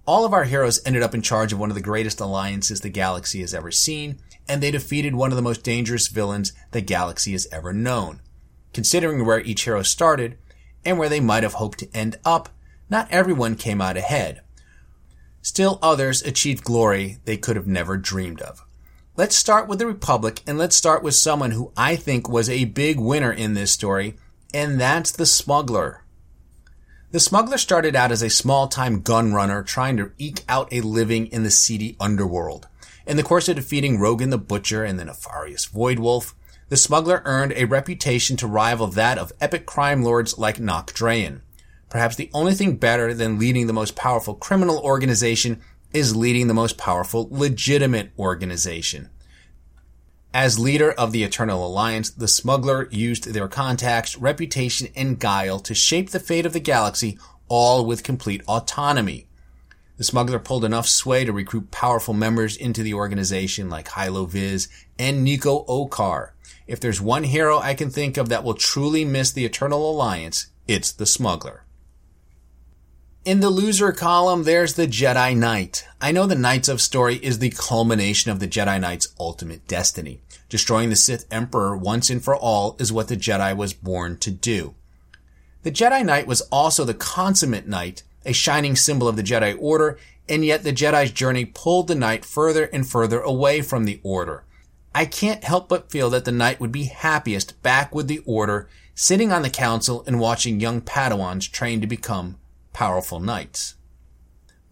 All 0.06 0.24
of 0.24 0.32
our 0.32 0.44
heroes 0.44 0.80
ended 0.86 1.02
up 1.02 1.14
in 1.14 1.20
charge 1.20 1.52
of 1.52 1.58
one 1.58 1.70
of 1.70 1.74
the 1.74 1.82
greatest 1.82 2.18
alliances 2.18 2.80
the 2.80 2.88
galaxy 2.88 3.42
has 3.42 3.52
ever 3.52 3.70
seen, 3.70 4.18
and 4.48 4.62
they 4.62 4.70
defeated 4.70 5.14
one 5.14 5.32
of 5.32 5.36
the 5.36 5.42
most 5.42 5.62
dangerous 5.62 6.08
villains 6.08 6.54
the 6.70 6.80
galaxy 6.80 7.32
has 7.32 7.46
ever 7.52 7.74
known. 7.74 8.22
Considering 8.72 9.26
where 9.26 9.40
each 9.40 9.64
hero 9.64 9.82
started, 9.82 10.38
and 10.82 10.98
where 10.98 11.10
they 11.10 11.20
might 11.20 11.42
have 11.42 11.54
hoped 11.54 11.80
to 11.80 11.94
end 11.94 12.18
up, 12.24 12.48
not 12.88 13.06
everyone 13.10 13.54
came 13.54 13.82
out 13.82 13.98
ahead. 13.98 14.40
Still 15.42 15.78
others 15.82 16.22
achieved 16.22 16.64
glory 16.64 17.18
they 17.24 17.36
could 17.36 17.56
have 17.56 17.66
never 17.66 17.96
dreamed 17.96 18.40
of. 18.40 18.64
Let's 19.16 19.36
start 19.36 19.68
with 19.68 19.78
the 19.78 19.86
Republic 19.86 20.40
and 20.46 20.58
let's 20.58 20.76
start 20.76 21.02
with 21.02 21.14
someone 21.14 21.50
who 21.50 21.72
I 21.76 21.96
think 21.96 22.28
was 22.28 22.48
a 22.48 22.64
big 22.66 22.98
winner 22.98 23.32
in 23.32 23.54
this 23.54 23.72
story, 23.72 24.16
and 24.54 24.80
that's 24.80 25.10
the 25.10 25.26
smuggler. 25.26 26.04
The 27.10 27.20
smuggler 27.20 27.58
started 27.58 27.96
out 27.96 28.12
as 28.12 28.22
a 28.22 28.30
small-time 28.30 29.02
gun 29.02 29.32
runner 29.32 29.62
trying 29.62 29.96
to 29.96 30.12
eke 30.16 30.44
out 30.48 30.72
a 30.72 30.80
living 30.80 31.26
in 31.26 31.42
the 31.42 31.50
seedy 31.50 31.96
underworld. 31.98 32.68
In 33.06 33.16
the 33.16 33.24
course 33.24 33.48
of 33.48 33.56
defeating 33.56 33.98
Rogan 33.98 34.30
the 34.30 34.38
Butcher 34.38 34.84
and 34.84 34.98
the 34.98 35.04
nefarious 35.04 35.64
Void 35.64 35.98
Wolf, 35.98 36.36
the 36.68 36.76
smuggler 36.76 37.20
earned 37.24 37.52
a 37.56 37.64
reputation 37.64 38.36
to 38.36 38.46
rival 38.46 38.86
that 38.86 39.18
of 39.18 39.32
epic 39.40 39.66
crime 39.66 40.04
lords 40.04 40.38
like 40.38 40.60
Nok 40.60 40.92
Drayen. 40.92 41.40
Perhaps 41.90 42.16
the 42.16 42.30
only 42.32 42.54
thing 42.54 42.76
better 42.76 43.12
than 43.12 43.38
leading 43.38 43.66
the 43.66 43.72
most 43.72 43.96
powerful 43.96 44.34
criminal 44.34 44.78
organization 44.78 45.60
is 45.92 46.16
leading 46.16 46.46
the 46.46 46.54
most 46.54 46.78
powerful 46.78 47.28
legitimate 47.30 48.12
organization. 48.16 49.10
As 50.32 50.60
leader 50.60 50.92
of 50.92 51.10
the 51.10 51.24
Eternal 51.24 51.66
Alliance, 51.66 52.08
the 52.08 52.28
smuggler 52.28 52.88
used 52.92 53.34
their 53.34 53.48
contacts, 53.48 54.16
reputation, 54.16 54.86
and 54.94 55.18
guile 55.18 55.58
to 55.58 55.74
shape 55.74 56.10
the 56.10 56.20
fate 56.20 56.46
of 56.46 56.52
the 56.52 56.60
galaxy, 56.60 57.18
all 57.48 57.84
with 57.84 58.04
complete 58.04 58.42
autonomy. 58.46 59.26
The 59.96 60.04
smuggler 60.04 60.38
pulled 60.38 60.64
enough 60.64 60.86
sway 60.86 61.24
to 61.24 61.32
recruit 61.32 61.72
powerful 61.72 62.14
members 62.14 62.56
into 62.56 62.84
the 62.84 62.94
organization 62.94 63.68
like 63.68 63.88
Hylo 63.88 64.26
Visz 64.26 64.68
and 64.96 65.24
Nico 65.24 65.64
Okarr. 65.64 66.30
If 66.68 66.78
there's 66.78 67.00
one 67.00 67.24
hero 67.24 67.58
I 67.58 67.74
can 67.74 67.90
think 67.90 68.16
of 68.16 68.28
that 68.28 68.44
will 68.44 68.54
truly 68.54 69.04
miss 69.04 69.32
the 69.32 69.44
Eternal 69.44 69.90
Alliance, 69.90 70.46
it's 70.68 70.92
the 70.92 71.04
smuggler. 71.04 71.64
In 73.22 73.40
the 73.40 73.50
loser 73.50 73.92
column, 73.92 74.44
there's 74.44 74.74
the 74.74 74.86
Jedi 74.86 75.36
Knight. 75.36 75.86
I 76.00 76.10
know 76.10 76.24
the 76.24 76.34
Knights 76.34 76.70
of 76.70 76.80
story 76.80 77.16
is 77.16 77.38
the 77.38 77.50
culmination 77.50 78.30
of 78.30 78.40
the 78.40 78.48
Jedi 78.48 78.80
Knight's 78.80 79.08
ultimate 79.20 79.68
destiny. 79.68 80.22
Destroying 80.48 80.88
the 80.88 80.96
Sith 80.96 81.26
Emperor 81.30 81.76
once 81.76 82.08
and 82.08 82.24
for 82.24 82.34
all 82.34 82.76
is 82.78 82.90
what 82.90 83.08
the 83.08 83.18
Jedi 83.18 83.54
was 83.54 83.74
born 83.74 84.16
to 84.20 84.30
do. 84.30 84.74
The 85.64 85.70
Jedi 85.70 86.02
Knight 86.02 86.26
was 86.26 86.40
also 86.50 86.86
the 86.86 86.94
consummate 86.94 87.68
knight, 87.68 88.04
a 88.24 88.32
shining 88.32 88.74
symbol 88.74 89.06
of 89.06 89.16
the 89.16 89.22
Jedi 89.22 89.54
Order, 89.60 89.98
and 90.26 90.42
yet 90.42 90.62
the 90.62 90.72
Jedi's 90.72 91.12
journey 91.12 91.44
pulled 91.44 91.88
the 91.88 91.94
knight 91.94 92.24
further 92.24 92.70
and 92.72 92.88
further 92.88 93.20
away 93.20 93.60
from 93.60 93.84
the 93.84 94.00
Order. 94.02 94.44
I 94.94 95.04
can't 95.04 95.44
help 95.44 95.68
but 95.68 95.90
feel 95.90 96.08
that 96.08 96.24
the 96.24 96.32
knight 96.32 96.58
would 96.58 96.72
be 96.72 96.84
happiest 96.84 97.62
back 97.62 97.94
with 97.94 98.08
the 98.08 98.22
Order, 98.24 98.66
sitting 98.94 99.30
on 99.30 99.42
the 99.42 99.50
council 99.50 100.04
and 100.06 100.18
watching 100.18 100.58
young 100.58 100.80
Padawans 100.80 101.52
train 101.52 101.82
to 101.82 101.86
become 101.86 102.38
powerful 102.72 103.20
knights. 103.20 103.74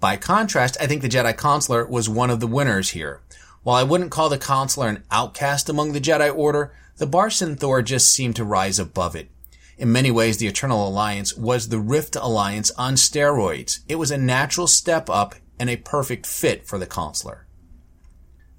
By 0.01 0.17
contrast, 0.17 0.77
I 0.81 0.87
think 0.87 1.03
the 1.03 1.09
Jedi 1.09 1.37
Consular 1.37 1.87
was 1.87 2.09
one 2.09 2.31
of 2.31 2.41
the 2.41 2.47
winners 2.47 2.91
here. 2.91 3.21
While 3.63 3.77
I 3.77 3.83
wouldn't 3.83 4.13
call 4.13 4.29
the 4.29 4.39
Consular 4.39 4.89
an 4.89 5.05
outcast 5.11 5.69
among 5.69 5.93
the 5.93 6.01
Jedi 6.01 6.35
Order, 6.35 6.73
the 6.99 7.07
Bar 7.07 7.31
Thor 7.31 7.83
just 7.83 8.11
seemed 8.11 8.37
to 8.37 8.45
rise 8.45 8.79
above 8.79 9.17
it. 9.17 9.29
In 9.77 9.93
many 9.93 10.11
ways, 10.11 10.39
the 10.39 10.47
Eternal 10.49 10.89
Alliance 10.89 11.37
was 11.37 11.69
the 11.69 11.79
Rift 11.79 12.17
Alliance 12.17 12.71
on 12.73 12.95
steroids. 12.95 13.81
It 13.89 13.97
was 13.97 14.11
a 14.11 14.19
natural 14.19 14.67
step 14.67 15.09
up 15.09 15.37
and 15.59 15.71
a 15.71 15.77
perfect 15.77 16.27
fit 16.27 16.67
for 16.67 16.79
the 16.79 16.87
Consular. 16.87 17.47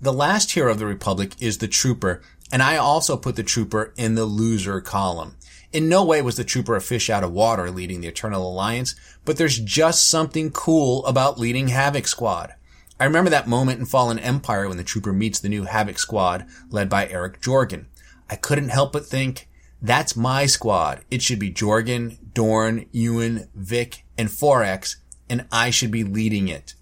The 0.02 0.14
last 0.14 0.52
hero 0.52 0.72
of 0.72 0.80
the 0.80 0.86
Republic 0.86 1.34
is 1.42 1.58
the 1.58 1.68
Trooper, 1.68 2.22
and 2.52 2.64
I 2.64 2.78
also 2.78 3.18
put 3.18 3.36
the 3.36 3.44
Trooper 3.44 3.94
in 3.98 4.16
the 4.16 4.26
loser 4.26 4.80
column. 4.80 5.36
In 5.72 5.88
no 5.88 6.04
way 6.04 6.22
was 6.22 6.36
the 6.36 6.44
trooper 6.44 6.76
a 6.76 6.82
fish 6.82 7.10
out 7.10 7.24
of 7.24 7.32
water 7.32 7.70
leading 7.70 8.02
the 8.02 8.08
Eternal 8.08 8.50
Alliance, 8.50 8.96
but 9.24 9.38
there's 9.38 9.60
just 9.60 10.10
something 10.10 10.52
cool 10.52 11.06
about 11.06 11.40
leading 11.40 11.68
Havoc 11.68 12.08
Squad. 12.08 12.56
I 13.00 13.06
remember 13.06 13.30
that 13.30 13.48
moment 13.48 13.80
in 13.80 13.86
Fallen 13.86 14.18
Empire 14.18 14.68
when 14.68 14.78
the 14.78 14.84
trooper 14.84 15.14
meets 15.14 15.40
the 15.40 15.48
new 15.48 15.66
Havoc 15.66 16.00
Squad 16.00 16.48
led 16.70 16.90
by 16.90 17.06
Aric 17.06 17.40
Jorgan. 17.40 17.86
I 18.30 18.36
couldn't 18.36 18.70
help 18.70 18.94
but 18.94 19.06
think, 19.06 19.48
that's 19.82 20.16
my 20.16 20.46
squad. 20.48 21.06
It 21.10 21.22
should 21.22 21.40
be 21.40 21.52
Jorgan, 21.52 22.18
Dorne, 22.34 22.86
Yuun, 22.94 23.48
Vik, 23.56 24.04
and 24.18 24.28
Forex, 24.28 24.98
and 25.30 25.46
I 25.52 25.70
should 25.70 25.92
be 25.92 26.04
leading 26.04 26.48
it. 26.48 26.74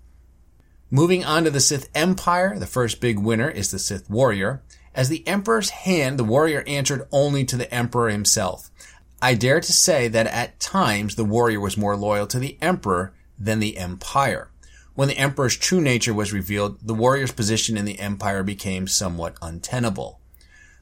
Moving 0.90 1.26
on 1.26 1.44
to 1.44 1.52
the 1.52 1.60
Sith 1.60 1.90
Empire, 1.94 2.58
the 2.58 2.66
first 2.66 3.02
big 3.02 3.20
winner 3.20 3.50
is 3.50 3.70
the 3.70 3.80
Sith 3.80 4.10
Warrior. 4.10 4.64
As 4.96 5.10
the 5.10 5.28
Emperor's 5.28 5.70
hand, 5.70 6.18
the 6.18 6.24
warrior 6.24 6.64
answered 6.66 7.08
only 7.12 7.46
to 7.46 7.56
the 7.56 7.72
Emperor 7.72 8.10
himself. 8.10 8.72
I 9.22 9.34
dare 9.34 9.60
to 9.60 9.74
say 9.74 10.08
that 10.10 10.28
at 10.28 10.60
times 10.60 11.16
the 11.16 11.26
warrior 11.26 11.60
was 11.60 11.76
more 11.76 11.96
loyal 11.96 12.28
to 12.28 12.40
the 12.40 12.58
Emperor 12.62 13.14
than 13.40 13.60
the 13.60 13.78
Empire. 13.78 14.52
When 14.94 15.08
the 15.08 15.18
Emperor's 15.18 15.58
true 15.58 15.82
nature 15.82 16.14
was 16.14 16.34
revealed, 16.34 16.80
the 16.82 16.94
warrior's 16.94 17.32
position 17.32 17.78
in 17.78 17.86
the 17.86 18.00
Empire 18.00 18.44
became 18.44 18.88
somewhat 18.88 19.36
untenable. 19.42 20.20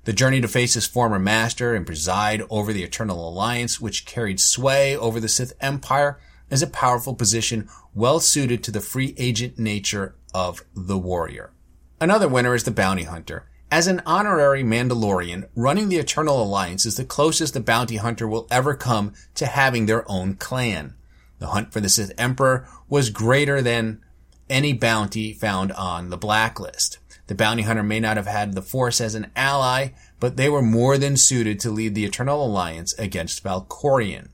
The 0.04 0.14
journey 0.14 0.42
to 0.42 0.48
face 0.48 0.74
his 0.74 0.86
former 0.86 1.18
master 1.18 1.74
and 1.74 1.86
preside 1.86 2.44
over 2.50 2.74
the 2.74 2.84
Eternal 2.84 3.28
Alliance, 3.28 3.80
which 3.80 4.06
carried 4.06 4.40
sway 4.40 4.96
over 4.96 5.20
the 5.20 5.30
Sith 5.30 5.54
Empire, 5.62 6.20
is 6.50 6.62
a 6.62 6.68
powerful 6.68 7.16
position 7.16 7.70
well 7.94 8.20
suited 8.20 8.64
to 8.64 8.72
the 8.72 8.82
free 8.82 9.16
agent 9.18 9.58
nature 9.58 10.16
of 10.34 10.64
the 10.76 10.98
warrior. 10.98 11.52
Another 12.00 12.28
winner 12.28 12.54
is 12.54 12.66
the 12.66 12.72
bounty 12.72 13.04
hunter. 13.04 13.48
As 13.72 13.88
an 13.88 14.02
honorary 14.06 14.64
Mandalorian, 14.64 15.50
running 15.56 15.90
the 15.90 15.98
Eternal 15.98 16.42
Alliance 16.42 16.86
is 16.86 16.98
the 16.98 17.04
closest 17.04 17.56
the 17.56 17.60
bounty 17.60 17.98
hunter 17.98 18.28
will 18.28 18.48
ever 18.52 18.76
come 18.76 19.14
to 19.34 19.48
having 19.48 19.86
their 19.86 20.10
own 20.10 20.36
clan. 20.36 20.94
The 21.40 21.48
hunt 21.48 21.74
for 21.74 21.80
the 21.80 21.90
Sith 21.90 22.12
Emperor 22.18 22.68
was 22.88 23.10
greater 23.10 23.62
than 23.62 24.02
any 24.50 24.72
bounty 24.72 25.34
found 25.34 25.72
on 25.72 26.10
the 26.10 26.18
blacklist. 26.18 27.00
The 27.26 27.34
bounty 27.34 27.64
hunter 27.64 27.82
may 27.82 28.00
not 28.00 28.18
have 28.18 28.28
had 28.28 28.54
the 28.54 28.62
Force 28.62 29.02
as 29.02 29.16
an 29.16 29.32
ally, 29.36 29.90
but 30.20 30.38
they 30.38 30.48
were 30.48 30.62
more 30.62 31.00
than 31.00 31.18
suited 31.18 31.60
to 31.62 31.72
lead 31.72 31.96
the 31.96 32.06
Eternal 32.06 32.46
Alliance 32.46 32.94
against 32.94 33.44
Valkorion. 33.44 34.30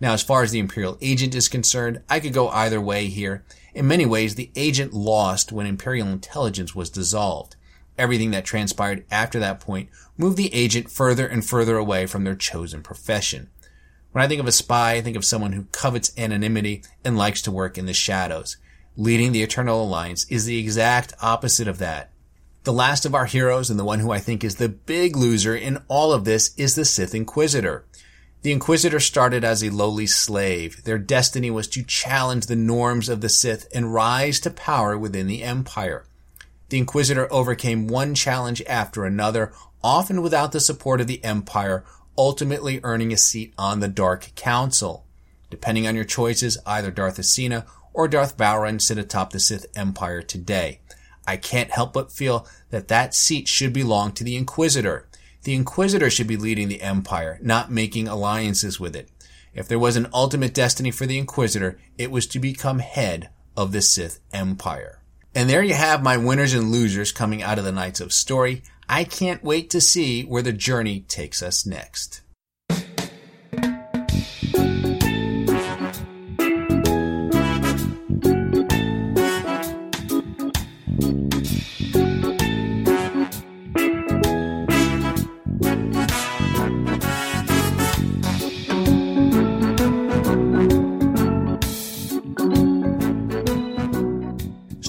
Now, 0.00 0.12
as 0.12 0.24
far 0.24 0.42
as 0.42 0.50
the 0.50 0.58
Imperial 0.58 0.98
agent 1.00 1.36
is 1.36 1.46
concerned, 1.48 2.02
I 2.08 2.18
could 2.18 2.32
go 2.32 2.48
either 2.48 2.80
way 2.80 3.06
here. 3.06 3.44
In 3.74 3.86
many 3.86 4.06
ways, 4.06 4.34
the 4.34 4.50
agent 4.56 4.92
lost 4.92 5.52
when 5.52 5.66
Imperial 5.66 6.08
intelligence 6.08 6.74
was 6.74 6.90
dissolved 6.90 7.54
everything 8.00 8.30
that 8.32 8.44
transpired 8.44 9.04
after 9.10 9.38
that 9.38 9.60
point 9.60 9.90
moved 10.16 10.36
the 10.36 10.52
agent 10.54 10.90
further 10.90 11.26
and 11.26 11.44
further 11.44 11.76
away 11.76 12.06
from 12.06 12.24
their 12.24 12.34
chosen 12.34 12.82
profession. 12.82 13.50
When 14.12 14.24
I 14.24 14.28
think 14.28 14.40
of 14.40 14.48
a 14.48 14.52
spy, 14.52 14.94
I 14.94 15.00
think 15.02 15.16
of 15.16 15.24
someone 15.24 15.52
who 15.52 15.64
covets 15.70 16.12
anonymity 16.18 16.82
and 17.04 17.16
likes 17.16 17.42
to 17.42 17.52
work 17.52 17.78
in 17.78 17.86
the 17.86 17.94
shadows. 17.94 18.56
Leading 18.96 19.32
the 19.32 19.42
Eternal 19.42 19.84
Alliance 19.84 20.26
is 20.28 20.46
the 20.46 20.58
exact 20.58 21.12
opposite 21.22 21.68
of 21.68 21.78
that. 21.78 22.10
The 22.64 22.72
last 22.72 23.06
of 23.06 23.14
our 23.14 23.26
heroes 23.26 23.70
and 23.70 23.78
the 23.78 23.84
one 23.84 24.00
who 24.00 24.10
I 24.10 24.18
think 24.18 24.42
is 24.42 24.56
the 24.56 24.68
big 24.68 25.16
loser 25.16 25.54
in 25.54 25.82
all 25.88 26.12
of 26.12 26.24
this 26.24 26.54
is 26.56 26.74
the 26.74 26.84
Sith 26.84 27.14
Inquisitor. 27.14 27.84
The 28.42 28.52
Inquisitor 28.52 29.00
started 29.00 29.44
as 29.44 29.62
a 29.62 29.70
lowly 29.70 30.06
slave. 30.06 30.84
Their 30.84 30.98
destiny 30.98 31.50
was 31.50 31.68
to 31.68 31.82
challenge 31.82 32.46
the 32.46 32.56
norms 32.56 33.08
of 33.08 33.20
the 33.20 33.28
Sith 33.28 33.68
and 33.74 33.94
rise 33.94 34.40
to 34.40 34.50
power 34.50 34.98
within 34.98 35.26
the 35.26 35.42
Empire 35.42 36.04
the 36.70 36.78
Inquisitor 36.78 37.32
overcame 37.32 37.88
one 37.88 38.14
challenge 38.14 38.62
after 38.66 39.04
another, 39.04 39.52
often 39.82 40.22
without 40.22 40.52
the 40.52 40.60
support 40.60 41.00
of 41.00 41.06
the 41.06 41.22
Empire, 41.24 41.84
ultimately 42.16 42.80
earning 42.82 43.12
a 43.12 43.16
seat 43.16 43.52
on 43.58 43.80
the 43.80 43.88
Dark 43.88 44.32
Council. 44.36 45.04
Depending 45.50 45.86
on 45.86 45.96
your 45.96 46.04
choices, 46.04 46.58
either 46.64 46.90
Darth 46.90 47.18
Acina 47.18 47.66
or 47.92 48.06
Darth 48.06 48.36
Vowrawn 48.36 48.80
sit 48.80 48.98
atop 48.98 49.32
the 49.32 49.40
Sith 49.40 49.66
Empire 49.74 50.22
today. 50.22 50.80
I 51.26 51.36
can't 51.36 51.70
help 51.72 51.92
but 51.92 52.12
feel 52.12 52.46
that 52.70 52.88
that 52.88 53.14
seat 53.14 53.48
should 53.48 53.72
belong 53.72 54.12
to 54.12 54.24
the 54.24 54.36
Inquisitor. 54.36 55.08
The 55.42 55.54
Inquisitor 55.54 56.08
should 56.08 56.26
be 56.26 56.36
leading 56.36 56.68
the 56.68 56.82
Empire, 56.82 57.38
not 57.42 57.70
making 57.70 58.06
alliances 58.06 58.78
with 58.78 58.94
it. 58.94 59.08
If 59.54 59.66
there 59.66 59.78
was 59.78 59.96
an 59.96 60.08
ultimate 60.14 60.54
destiny 60.54 60.92
for 60.92 61.06
the 61.06 61.18
Inquisitor, 61.18 61.78
it 61.98 62.12
was 62.12 62.26
to 62.28 62.38
become 62.38 62.78
head 62.78 63.30
of 63.56 63.72
the 63.72 63.82
Sith 63.82 64.20
Empire. 64.32 64.99
And 65.34 65.48
there 65.48 65.62
you 65.62 65.74
have 65.74 66.02
my 66.02 66.16
winners 66.16 66.54
and 66.54 66.72
losers 66.72 67.12
coming 67.12 67.42
out 67.42 67.58
of 67.58 67.64
the 67.64 67.72
Knights 67.72 68.00
of 68.00 68.12
Story. 68.12 68.62
I 68.88 69.04
can't 69.04 69.44
wait 69.44 69.70
to 69.70 69.80
see 69.80 70.22
where 70.24 70.42
the 70.42 70.52
journey 70.52 71.00
takes 71.00 71.42
us 71.42 71.64
next. 71.64 72.22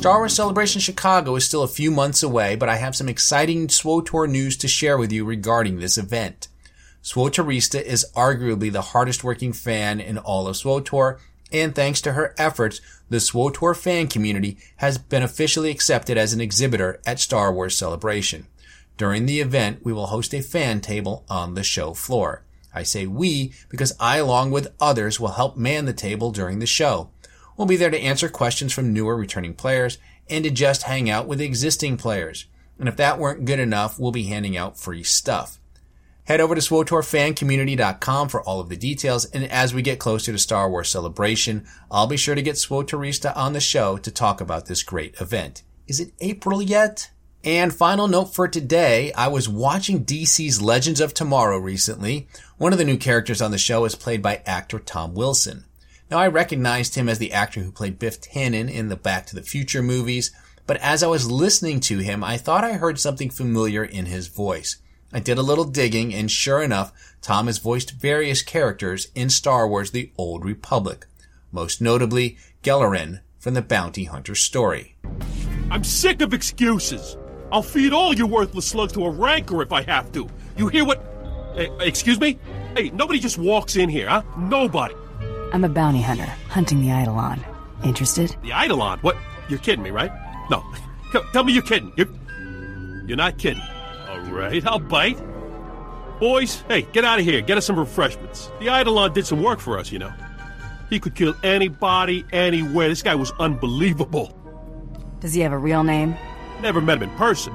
Star 0.01 0.17
Wars 0.17 0.33
Celebration 0.33 0.81
Chicago 0.81 1.35
is 1.35 1.45
still 1.45 1.61
a 1.61 1.67
few 1.67 1.91
months 1.91 2.23
away, 2.23 2.55
but 2.55 2.67
I 2.67 2.77
have 2.77 2.95
some 2.95 3.07
exciting 3.07 3.67
SWTOR 3.67 4.27
news 4.27 4.57
to 4.57 4.67
share 4.67 4.97
with 4.97 5.11
you 5.11 5.23
regarding 5.23 5.77
this 5.77 5.95
event. 5.95 6.47
SWTORista 7.03 7.79
is 7.79 8.07
arguably 8.15 8.71
the 8.71 8.81
hardest 8.81 9.23
working 9.23 9.53
fan 9.53 9.99
in 9.99 10.17
all 10.17 10.47
of 10.47 10.55
SWTOR, 10.55 11.19
and 11.51 11.75
thanks 11.75 12.01
to 12.01 12.13
her 12.13 12.33
efforts, 12.39 12.81
the 13.11 13.17
SWTOR 13.17 13.77
fan 13.77 14.07
community 14.07 14.57
has 14.77 14.97
been 14.97 15.21
officially 15.21 15.69
accepted 15.69 16.17
as 16.17 16.33
an 16.33 16.41
exhibitor 16.41 16.99
at 17.05 17.19
Star 17.19 17.53
Wars 17.53 17.77
Celebration. 17.77 18.47
During 18.97 19.27
the 19.27 19.39
event, 19.39 19.85
we 19.85 19.93
will 19.93 20.07
host 20.07 20.33
a 20.33 20.41
fan 20.41 20.81
table 20.81 21.25
on 21.29 21.53
the 21.53 21.61
show 21.61 21.93
floor. 21.93 22.41
I 22.73 22.81
say 22.81 23.05
we 23.05 23.53
because 23.69 23.93
I, 23.99 24.17
along 24.17 24.49
with 24.49 24.73
others, 24.79 25.19
will 25.19 25.33
help 25.33 25.57
man 25.57 25.85
the 25.85 25.93
table 25.93 26.31
during 26.31 26.57
the 26.57 26.65
show. 26.65 27.11
We'll 27.57 27.67
be 27.67 27.75
there 27.75 27.89
to 27.89 27.99
answer 27.99 28.29
questions 28.29 28.73
from 28.73 28.93
newer 28.93 29.15
returning 29.15 29.53
players 29.53 29.97
and 30.29 30.43
to 30.43 30.49
just 30.49 30.83
hang 30.83 31.09
out 31.09 31.27
with 31.27 31.41
existing 31.41 31.97
players. 31.97 32.45
And 32.79 32.87
if 32.87 32.97
that 32.97 33.19
weren't 33.19 33.45
good 33.45 33.59
enough, 33.59 33.99
we'll 33.99 34.11
be 34.11 34.23
handing 34.23 34.57
out 34.57 34.79
free 34.79 35.03
stuff. 35.03 35.59
Head 36.25 36.39
over 36.39 36.55
to 36.55 36.61
SWTORFanCommunity.com 36.61 38.29
for 38.29 38.41
all 38.43 38.59
of 38.59 38.69
the 38.69 38.77
details, 38.77 39.25
and 39.25 39.43
as 39.45 39.73
we 39.73 39.81
get 39.81 39.99
closer 39.99 40.31
to 40.31 40.37
Star 40.37 40.69
Wars 40.69 40.89
Celebration, 40.89 41.65
I'll 41.89 42.07
be 42.07 42.17
sure 42.17 42.35
to 42.35 42.41
get 42.41 42.55
SWTORista 42.55 43.35
on 43.35 43.53
the 43.53 43.59
show 43.59 43.97
to 43.97 44.11
talk 44.11 44.39
about 44.39 44.67
this 44.67 44.83
great 44.83 45.19
event. 45.19 45.63
Is 45.87 45.99
it 45.99 46.13
April 46.19 46.61
yet? 46.61 47.11
And 47.43 47.73
final 47.73 48.07
note 48.07 48.33
for 48.35 48.47
today, 48.47 49.11
I 49.13 49.27
was 49.27 49.49
watching 49.49 50.05
DC's 50.05 50.61
Legends 50.61 51.01
of 51.01 51.13
Tomorrow 51.13 51.57
recently. 51.57 52.27
One 52.57 52.71
of 52.71 52.77
the 52.77 52.85
new 52.85 52.97
characters 52.97 53.41
on 53.41 53.49
the 53.49 53.57
show 53.57 53.83
is 53.85 53.95
played 53.95 54.21
by 54.21 54.43
actor 54.45 54.77
Tom 54.77 55.15
Wilson. 55.15 55.65
Now 56.11 56.17
I 56.17 56.27
recognized 56.27 56.95
him 56.95 57.07
as 57.07 57.19
the 57.19 57.31
actor 57.31 57.61
who 57.61 57.71
played 57.71 57.97
Biff 57.97 58.19
Tannen 58.19 58.69
in 58.69 58.89
the 58.89 58.97
Back 58.97 59.25
to 59.27 59.35
the 59.35 59.41
Future 59.41 59.81
movies, 59.81 60.31
but 60.67 60.75
as 60.81 61.01
I 61.01 61.07
was 61.07 61.31
listening 61.31 61.79
to 61.81 61.99
him, 61.99 62.21
I 62.21 62.35
thought 62.35 62.65
I 62.65 62.73
heard 62.73 62.99
something 62.99 63.29
familiar 63.29 63.85
in 63.85 64.07
his 64.07 64.27
voice. 64.27 64.75
I 65.13 65.21
did 65.21 65.37
a 65.37 65.41
little 65.41 65.63
digging, 65.63 66.13
and 66.13 66.29
sure 66.29 66.61
enough, 66.61 66.91
Tom 67.21 67.47
has 67.47 67.59
voiced 67.59 67.91
various 67.91 68.41
characters 68.41 69.07
in 69.15 69.29
Star 69.29 69.65
Wars 69.65 69.91
The 69.91 70.11
Old 70.17 70.43
Republic, 70.43 71.07
most 71.49 71.79
notably 71.79 72.37
Gellerin 72.61 73.21
from 73.39 73.53
the 73.53 73.61
Bounty 73.61 74.03
Hunter 74.03 74.35
story. 74.35 74.97
I'm 75.69 75.85
sick 75.85 76.19
of 76.19 76.33
excuses. 76.33 77.15
I'll 77.53 77.63
feed 77.63 77.93
all 77.93 78.13
you 78.13 78.27
worthless 78.27 78.67
slugs 78.67 78.91
to 78.93 79.05
a 79.05 79.09
rancor 79.09 79.61
if 79.61 79.71
I 79.71 79.83
have 79.83 80.11
to. 80.11 80.27
You 80.57 80.67
hear 80.67 80.83
what? 80.83 81.01
Hey, 81.55 81.71
excuse 81.79 82.19
me? 82.19 82.37
Hey, 82.75 82.89
nobody 82.89 83.19
just 83.19 83.37
walks 83.37 83.77
in 83.77 83.87
here, 83.87 84.09
huh? 84.09 84.23
Nobody. 84.37 84.95
I'm 85.53 85.63
a 85.63 85.69
bounty 85.69 86.01
hunter, 86.01 86.31
hunting 86.49 86.81
the 86.81 86.89
Eidolon. 86.89 87.43
Interested? 87.83 88.35
The 88.41 88.51
Eidolon? 88.51 88.99
What? 88.99 89.17
You're 89.49 89.59
kidding 89.59 89.83
me, 89.83 89.91
right? 89.91 90.11
No. 90.49 90.63
Tell 91.33 91.43
me 91.43 91.51
you're 91.53 91.63
kidding. 91.63 91.91
You're, 91.97 92.07
you're 93.05 93.17
not 93.17 93.37
kidding. 93.37 93.63
All 94.07 94.21
right, 94.31 94.65
I'll 94.65 94.79
bite. 94.79 95.19
Boys, 96.19 96.63
hey, 96.67 96.83
get 96.93 97.03
out 97.03 97.19
of 97.19 97.25
here. 97.25 97.41
Get 97.41 97.57
us 97.57 97.65
some 97.65 97.77
refreshments. 97.77 98.49
The 98.59 98.67
Eidolon 98.67 99.11
did 99.13 99.25
some 99.25 99.43
work 99.43 99.59
for 99.59 99.77
us, 99.77 99.91
you 99.91 99.99
know. 99.99 100.13
He 100.89 100.99
could 100.99 101.15
kill 101.15 101.33
anybody, 101.43 102.23
anywhere. 102.31 102.87
This 102.87 103.01
guy 103.01 103.15
was 103.15 103.31
unbelievable. 103.39 104.37
Does 105.19 105.33
he 105.33 105.41
have 105.41 105.51
a 105.51 105.57
real 105.57 105.83
name? 105.83 106.15
Never 106.61 106.79
met 106.79 106.97
him 106.97 107.09
in 107.09 107.17
person. 107.17 107.53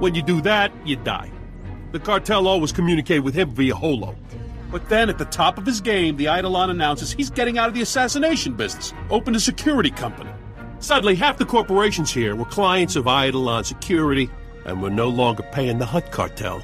When 0.00 0.14
you 0.14 0.22
do 0.22 0.40
that, 0.42 0.72
you 0.86 0.96
die. 0.96 1.30
The 1.92 2.00
cartel 2.00 2.46
always 2.46 2.72
communicate 2.72 3.22
with 3.22 3.34
him 3.34 3.50
via 3.50 3.74
holo. 3.74 4.16
But 4.72 4.88
then 4.88 5.10
at 5.10 5.18
the 5.18 5.26
top 5.26 5.58
of 5.58 5.66
his 5.66 5.82
game, 5.82 6.16
the 6.16 6.24
Eidolon 6.24 6.70
announces 6.70 7.12
he's 7.12 7.28
getting 7.28 7.58
out 7.58 7.68
of 7.68 7.74
the 7.74 7.82
assassination 7.82 8.54
business, 8.54 8.94
opened 9.10 9.36
a 9.36 9.40
security 9.40 9.90
company. 9.90 10.30
Suddenly, 10.78 11.14
half 11.14 11.36
the 11.36 11.44
corporations 11.44 12.10
here 12.10 12.34
were 12.34 12.46
clients 12.46 12.96
of 12.96 13.06
Eidolon 13.06 13.64
Security, 13.64 14.30
and 14.64 14.80
were 14.80 14.90
no 14.90 15.08
longer 15.08 15.42
paying 15.52 15.78
the 15.78 15.86
Hutt 15.86 16.10
cartel. 16.10 16.62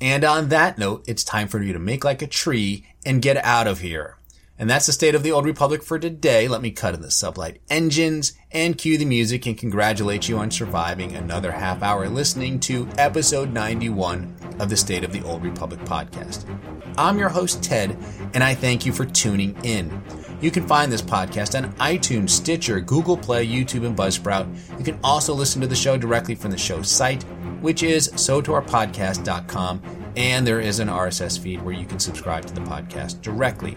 And 0.00 0.22
on 0.22 0.50
that 0.50 0.78
note, 0.78 1.04
it's 1.08 1.24
time 1.24 1.48
for 1.48 1.62
you 1.62 1.72
to 1.72 1.78
make 1.78 2.04
like 2.04 2.22
a 2.22 2.26
tree 2.26 2.86
and 3.06 3.22
get 3.22 3.36
out 3.38 3.66
of 3.66 3.80
here. 3.80 4.16
And 4.60 4.68
that's 4.68 4.84
the 4.84 4.92
state 4.92 5.14
of 5.14 5.22
the 5.22 5.32
Old 5.32 5.46
Republic 5.46 5.82
for 5.82 5.98
today. 5.98 6.46
Let 6.46 6.60
me 6.60 6.70
cut 6.70 6.92
in 6.92 7.00
the 7.00 7.08
sublight 7.08 7.60
engines 7.70 8.34
and 8.52 8.76
cue 8.76 8.98
the 8.98 9.06
music 9.06 9.46
and 9.46 9.56
congratulate 9.56 10.28
you 10.28 10.36
on 10.36 10.50
surviving 10.50 11.16
another 11.16 11.50
half 11.50 11.82
hour 11.82 12.10
listening 12.10 12.60
to 12.60 12.86
episode 12.98 13.54
91 13.54 14.36
of 14.58 14.68
the 14.68 14.76
State 14.76 15.02
of 15.02 15.12
the 15.12 15.22
Old 15.22 15.42
Republic 15.42 15.80
podcast. 15.80 16.44
I'm 16.98 17.18
your 17.18 17.30
host, 17.30 17.62
Ted, 17.62 17.96
and 18.34 18.44
I 18.44 18.54
thank 18.54 18.84
you 18.84 18.92
for 18.92 19.06
tuning 19.06 19.56
in. 19.62 20.02
You 20.42 20.50
can 20.50 20.66
find 20.66 20.92
this 20.92 21.00
podcast 21.00 21.56
on 21.56 21.72
iTunes, 21.76 22.28
Stitcher, 22.28 22.80
Google 22.80 23.16
Play, 23.16 23.46
YouTube, 23.46 23.86
and 23.86 23.96
Buzzsprout. 23.96 24.46
You 24.78 24.84
can 24.84 25.00
also 25.02 25.32
listen 25.32 25.62
to 25.62 25.68
the 25.68 25.74
show 25.74 25.96
directly 25.96 26.34
from 26.34 26.50
the 26.50 26.58
show's 26.58 26.90
site, 26.90 27.22
which 27.62 27.82
is 27.82 28.10
sotorpodcast.com, 28.10 29.78
and 30.16 30.46
there 30.46 30.60
is 30.60 30.78
an 30.78 30.88
RSS 30.88 31.38
feed 31.38 31.62
where 31.62 31.74
you 31.74 31.86
can 31.86 31.98
subscribe 31.98 32.44
to 32.46 32.54
the 32.54 32.60
podcast 32.60 33.20
directly. 33.22 33.76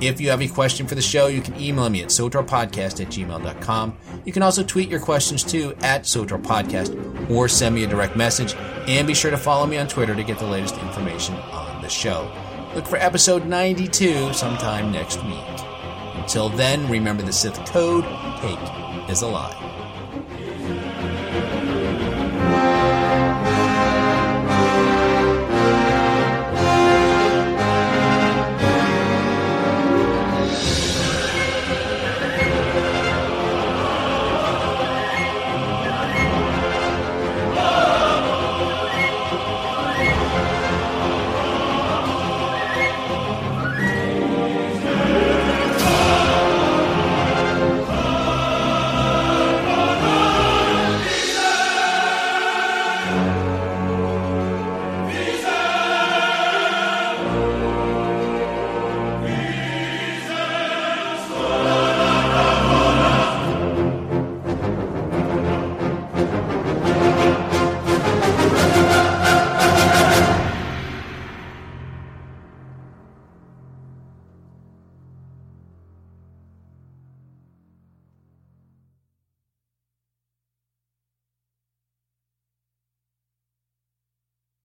If 0.00 0.20
you 0.20 0.30
have 0.30 0.42
a 0.42 0.48
question 0.48 0.86
for 0.86 0.94
the 0.94 1.02
show, 1.02 1.28
you 1.28 1.40
can 1.40 1.58
email 1.60 1.88
me 1.88 2.02
at 2.02 2.08
sotorpodcast 2.08 3.00
at 3.00 3.08
gmail.com. 3.08 3.96
You 4.24 4.32
can 4.32 4.42
also 4.42 4.62
tweet 4.62 4.88
your 4.88 5.00
questions 5.00 5.44
to 5.44 5.74
at 5.82 6.02
sotorpodcast 6.02 7.30
or 7.30 7.48
send 7.48 7.74
me 7.74 7.84
a 7.84 7.86
direct 7.86 8.16
message. 8.16 8.54
And 8.86 9.06
be 9.06 9.14
sure 9.14 9.30
to 9.30 9.38
follow 9.38 9.66
me 9.66 9.78
on 9.78 9.86
Twitter 9.86 10.14
to 10.14 10.24
get 10.24 10.38
the 10.38 10.46
latest 10.46 10.76
information 10.78 11.34
on 11.34 11.80
the 11.82 11.88
show. 11.88 12.30
Look 12.74 12.86
for 12.86 12.96
episode 12.96 13.46
92 13.46 14.32
sometime 14.32 14.90
next 14.90 15.22
week. 15.24 15.64
Until 16.14 16.48
then, 16.48 16.88
remember 16.88 17.22
the 17.22 17.32
Sith 17.32 17.64
code, 17.66 18.04
hate 18.04 19.10
is 19.10 19.22
a 19.22 19.26
lie. 19.26 19.73